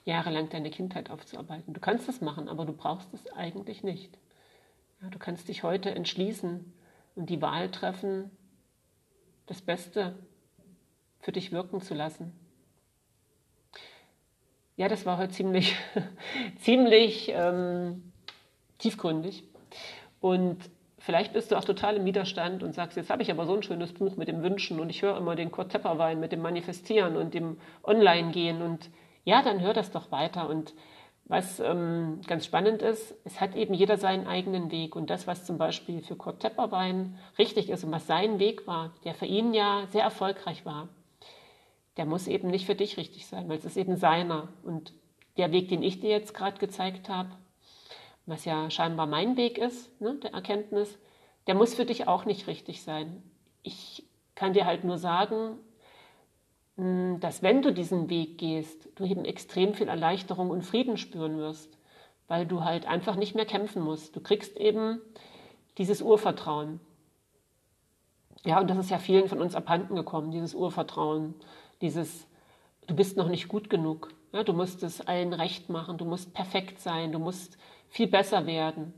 jahrelang 0.05 0.49
deine 0.49 0.71
Kindheit 0.71 1.11
aufzuarbeiten. 1.11 1.75
Du 1.75 1.81
kannst 1.81 2.09
es 2.09 2.21
machen, 2.21 2.49
aber 2.49 2.65
du 2.65 2.73
brauchst 2.73 3.13
es 3.15 3.33
eigentlich 3.33 3.85
nicht. 3.85 4.19
Ja, 5.01 5.11
du 5.11 5.19
kannst 5.19 5.49
dich 5.49 5.63
heute 5.63 5.95
entschließen 5.95 6.73
und 7.15 7.31
die 7.31 7.43
Wahl 7.43 7.71
treffen, 7.71 8.31
das 9.47 9.61
Beste 9.61 10.17
für 11.21 11.33
dich 11.33 11.53
wirken 11.53 11.81
zu 11.81 11.95
lassen. 11.95 12.33
Ja, 14.77 14.89
das 14.89 15.07
war 15.07 15.17
heute 15.17 15.33
ziemlich, 15.33 15.75
ziemlich 16.61 17.33
ähm, 17.35 18.13
tiefgründig. 18.77 19.43
Und 20.21 20.59
vielleicht 20.99 21.33
bist 21.33 21.51
du 21.51 21.57
auch 21.57 21.65
total 21.65 21.97
im 21.97 22.05
Widerstand 22.05 22.63
und 22.63 22.75
sagst, 22.75 22.99
jetzt 22.99 23.09
habe 23.09 23.23
ich 23.23 23.31
aber 23.31 23.47
so 23.47 23.55
ein 23.55 23.63
schönes 23.63 23.95
Buch 23.95 24.17
mit 24.17 24.29
dem 24.29 24.43
Wünschen 24.43 24.79
und 24.79 24.91
ich 24.91 25.01
höre 25.01 25.17
immer 25.17 25.35
den 25.35 25.51
Kurt 25.51 25.73
Tepperwein 25.73 26.21
mit 26.21 26.33
dem 26.33 26.43
Manifestieren 26.43 27.17
und 27.17 27.33
dem 27.33 27.59
Online-Gehen 27.85 28.61
und 28.61 28.91
ja, 29.25 29.43
dann 29.43 29.61
hör 29.61 29.73
das 29.73 29.93
doch 29.93 30.13
weiter. 30.13 30.47
Und 30.49 30.75
was 31.25 31.59
ähm, 31.59 32.21
ganz 32.27 32.45
spannend 32.45 32.83
ist, 32.83 33.15
es 33.25 33.41
hat 33.41 33.57
eben 33.57 33.73
jeder 33.73 33.97
seinen 33.97 34.27
eigenen 34.27 34.71
Weg. 34.71 34.95
Und 34.95 35.09
das, 35.09 35.27
was 35.27 35.47
zum 35.47 35.57
Beispiel 35.57 36.03
für 36.03 36.17
Kurt 36.17 36.41
Tepperwein 36.41 37.19
richtig 37.39 37.71
ist 37.71 37.83
und 37.83 37.93
was 37.93 38.07
sein 38.07 38.39
Weg 38.39 38.67
war, 38.67 38.93
der 39.05 39.15
für 39.15 39.27
ihn 39.27 39.55
ja 39.55 39.87
sehr 39.91 40.05
erfolgreich 40.05 40.67
war, 40.67 40.89
der 41.97 42.07
muss 42.07 42.27
eben 42.27 42.49
nicht 42.49 42.67
für 42.67 42.75
dich 42.75 42.97
richtig 42.97 43.27
sein, 43.27 43.49
weil 43.49 43.59
es 43.59 43.65
ist 43.65 43.77
eben 43.77 43.97
seiner. 43.97 44.49
Und 44.63 44.93
der 45.37 45.53
Weg, 45.53 45.69
den 45.69 45.83
ich 45.83 46.01
dir 46.01 46.11
jetzt 46.11 46.35
gerade 46.35 46.59
gezeigt 46.59 47.09
habe, 47.09 47.31
was 48.27 48.45
ja 48.45 48.71
scheinbar 48.71 49.07
mein 49.07 49.37
Weg 49.37 49.59
ist, 49.59 50.01
ne, 50.01 50.17
der 50.23 50.33
Erkenntnis, 50.33 50.99
der 51.47 51.55
muss 51.55 51.75
für 51.75 51.85
dich 51.85 52.09
auch 52.09 52.25
nicht 52.25 52.47
richtig 52.47 52.83
sein. 52.83 53.23
Ich 53.63 54.05
kann 54.35 54.53
dir 54.53 54.67
halt 54.67 54.85
nur 54.85 54.99
sagen, 54.99 55.59
hm, 56.77 57.19
dass 57.21 57.43
wenn 57.43 57.63
du 57.63 57.73
diesen 57.73 58.11
Weg 58.11 58.39
gehst, 58.39 58.89
du 58.97 59.05
eben 59.05 59.25
extrem 59.25 59.75
viel 59.75 59.89
Erleichterung 59.89 60.51
und 60.51 60.63
Frieden 60.63 60.97
spüren 60.97 61.39
wirst, 61.39 61.77
weil 62.29 62.47
du 62.47 62.65
halt 62.65 62.87
einfach 62.87 63.17
nicht 63.17 63.35
mehr 63.35 63.47
kämpfen 63.47 63.83
musst. 63.83 64.17
Du 64.17 64.21
kriegst 64.21 64.57
eben 64.57 65.01
dieses 65.79 66.03
Urvertrauen. 66.03 66.81
Ja, 68.47 68.61
und 68.61 68.71
das 68.71 68.79
ist 68.79 68.91
ja 68.91 68.99
vielen 68.99 69.29
von 69.29 69.41
uns 69.41 69.57
abhanden 69.57 69.97
gekommen, 69.97 70.31
dieses 70.31 70.55
Urvertrauen, 70.55 71.35
dieses, 71.81 72.29
du 72.87 72.95
bist 72.95 73.17
noch 73.17 73.29
nicht 73.29 73.49
gut 73.49 73.69
genug. 73.69 74.15
Ja, 74.33 74.45
du 74.45 74.53
musst 74.53 74.85
es 74.85 75.01
allen 75.01 75.33
recht 75.33 75.69
machen, 75.69 75.99
du 75.99 76.05
musst 76.05 76.33
perfekt 76.33 76.79
sein, 76.81 77.11
du 77.11 77.19
musst 77.19 77.59
viel 77.89 78.07
besser 78.07 78.47
werden. 78.47 78.95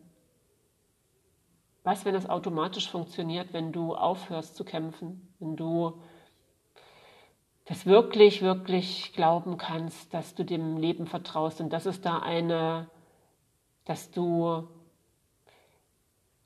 Was, 1.83 2.05
wenn 2.05 2.13
das 2.13 2.29
automatisch 2.29 2.91
funktioniert, 2.91 3.55
wenn 3.55 3.73
du 3.73 3.95
aufhörst 3.95 4.55
zu 4.55 4.65
kämpfen, 4.65 5.33
wenn 5.39 5.57
du 5.57 5.99
das 7.65 7.87
wirklich, 7.87 8.43
wirklich 8.43 9.15
glauben 9.15 9.57
kannst, 9.57 10.13
dass 10.13 10.35
du 10.35 10.45
dem 10.45 10.77
Leben 10.77 11.07
vertraust 11.07 11.63
und 11.63 11.73
dass 11.73 11.87
es 11.87 12.03
da 12.03 12.19
eine, 12.19 12.91
dass 13.87 14.11
du 14.11 14.69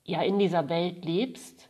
ja 0.05 0.21
in 0.21 0.39
dieser 0.39 0.69
Welt 0.69 1.03
lebst 1.03 1.67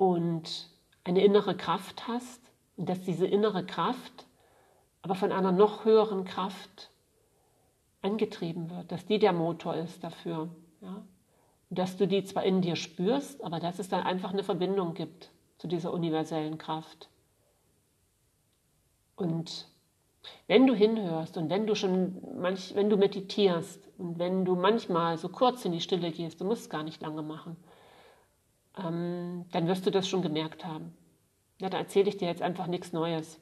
und 0.00 0.70
eine 1.04 1.22
innere 1.22 1.54
Kraft 1.54 2.08
hast 2.08 2.40
und 2.78 2.88
dass 2.88 3.02
diese 3.02 3.26
innere 3.26 3.66
Kraft 3.66 4.24
aber 5.02 5.14
von 5.14 5.30
einer 5.30 5.52
noch 5.52 5.84
höheren 5.84 6.24
Kraft 6.24 6.90
angetrieben 8.00 8.70
wird, 8.70 8.90
dass 8.90 9.04
die 9.04 9.18
der 9.18 9.34
Motor 9.34 9.74
ist 9.74 10.02
dafür. 10.02 10.48
Ja? 10.80 11.02
Und 11.68 11.78
dass 11.78 11.98
du 11.98 12.08
die 12.08 12.24
zwar 12.24 12.44
in 12.44 12.62
dir 12.62 12.76
spürst, 12.76 13.44
aber 13.44 13.60
dass 13.60 13.78
es 13.78 13.90
dann 13.90 14.02
einfach 14.02 14.32
eine 14.32 14.42
Verbindung 14.42 14.94
gibt 14.94 15.28
zu 15.58 15.68
dieser 15.68 15.92
universellen 15.92 16.56
Kraft. 16.56 17.10
Und 19.16 19.68
wenn 20.46 20.66
du 20.66 20.74
hinhörst 20.74 21.36
und 21.36 21.50
wenn 21.50 21.66
du 21.66 21.74
schon 21.74 22.40
manch, 22.40 22.74
wenn 22.74 22.88
du 22.88 22.96
meditierst 22.96 23.86
und 23.98 24.18
wenn 24.18 24.46
du 24.46 24.54
manchmal 24.56 25.18
so 25.18 25.28
kurz 25.28 25.66
in 25.66 25.72
die 25.72 25.80
Stille 25.82 26.10
gehst, 26.10 26.40
du 26.40 26.46
musst 26.46 26.62
es 26.62 26.70
gar 26.70 26.84
nicht 26.84 27.02
lange 27.02 27.22
machen, 27.22 27.58
ähm, 28.76 29.46
dann 29.52 29.66
wirst 29.66 29.86
du 29.86 29.90
das 29.90 30.06
schon 30.08 30.22
gemerkt 30.22 30.64
haben. 30.64 30.94
Ja, 31.60 31.68
da 31.68 31.78
erzähle 31.78 32.08
ich 32.08 32.16
dir 32.16 32.28
jetzt 32.28 32.42
einfach 32.42 32.66
nichts 32.66 32.92
Neues. 32.92 33.40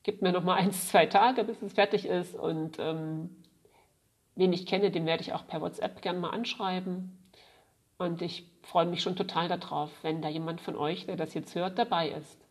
Gibt 0.03 0.23
mir 0.23 0.33
noch 0.33 0.45
mal 0.45 0.55
ein, 0.59 0.73
zwei 0.73 1.07
Tage, 1.07 1.45
bis 1.45 1.61
es 1.63 1.75
fertig 1.75 2.07
ist. 2.07 2.35
Und 2.35 2.79
ähm, 2.79 3.31
wen 4.35 4.53
ich 4.53 4.67
kenne, 4.67 4.91
den 4.91 5.07
werde 5.07 5.23
ich 5.23 5.33
auch 5.33 5.47
per 5.47 5.61
WhatsApp 5.61 6.01
gerne 6.03 6.19
mal 6.19 6.31
anschreiben. 6.31 7.19
Und 7.99 8.23
ich 8.23 8.47
freue 8.63 8.87
mich 8.87 9.03
schon 9.03 9.17
total 9.17 9.49
darauf, 9.49 9.91
wenn 10.03 10.21
da 10.21 10.29
jemand 10.29 10.61
von 10.61 10.77
euch, 10.77 11.07
der 11.07 11.17
das 11.17 11.35
jetzt 11.35 11.55
hört, 11.55 11.79
dabei 11.79 12.11
ist. 12.11 12.46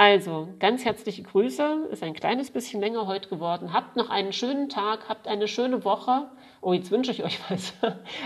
Also, 0.00 0.48
ganz 0.60 0.86
herzliche 0.86 1.22
Grüße. 1.22 1.88
Ist 1.90 2.02
ein 2.02 2.14
kleines 2.14 2.50
bisschen 2.50 2.80
länger 2.80 3.06
heute 3.06 3.28
geworden. 3.28 3.74
Habt 3.74 3.96
noch 3.96 4.08
einen 4.08 4.32
schönen 4.32 4.70
Tag, 4.70 5.10
habt 5.10 5.28
eine 5.28 5.46
schöne 5.46 5.84
Woche. 5.84 6.30
Oh, 6.62 6.72
jetzt 6.72 6.90
wünsche 6.90 7.10
ich 7.10 7.22
euch 7.22 7.38
was. 7.50 7.74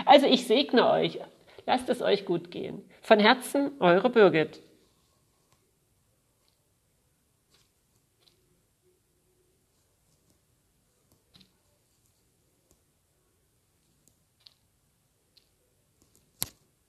Also, 0.05 0.25
ich 0.25 0.47
segne 0.47 0.89
euch. 0.89 1.19
Lasst 1.65 1.89
es 1.89 2.01
euch 2.01 2.23
gut 2.23 2.49
gehen. 2.49 2.89
Von 3.01 3.19
Herzen, 3.19 3.71
eure 3.81 4.09
Birgit. 4.09 4.61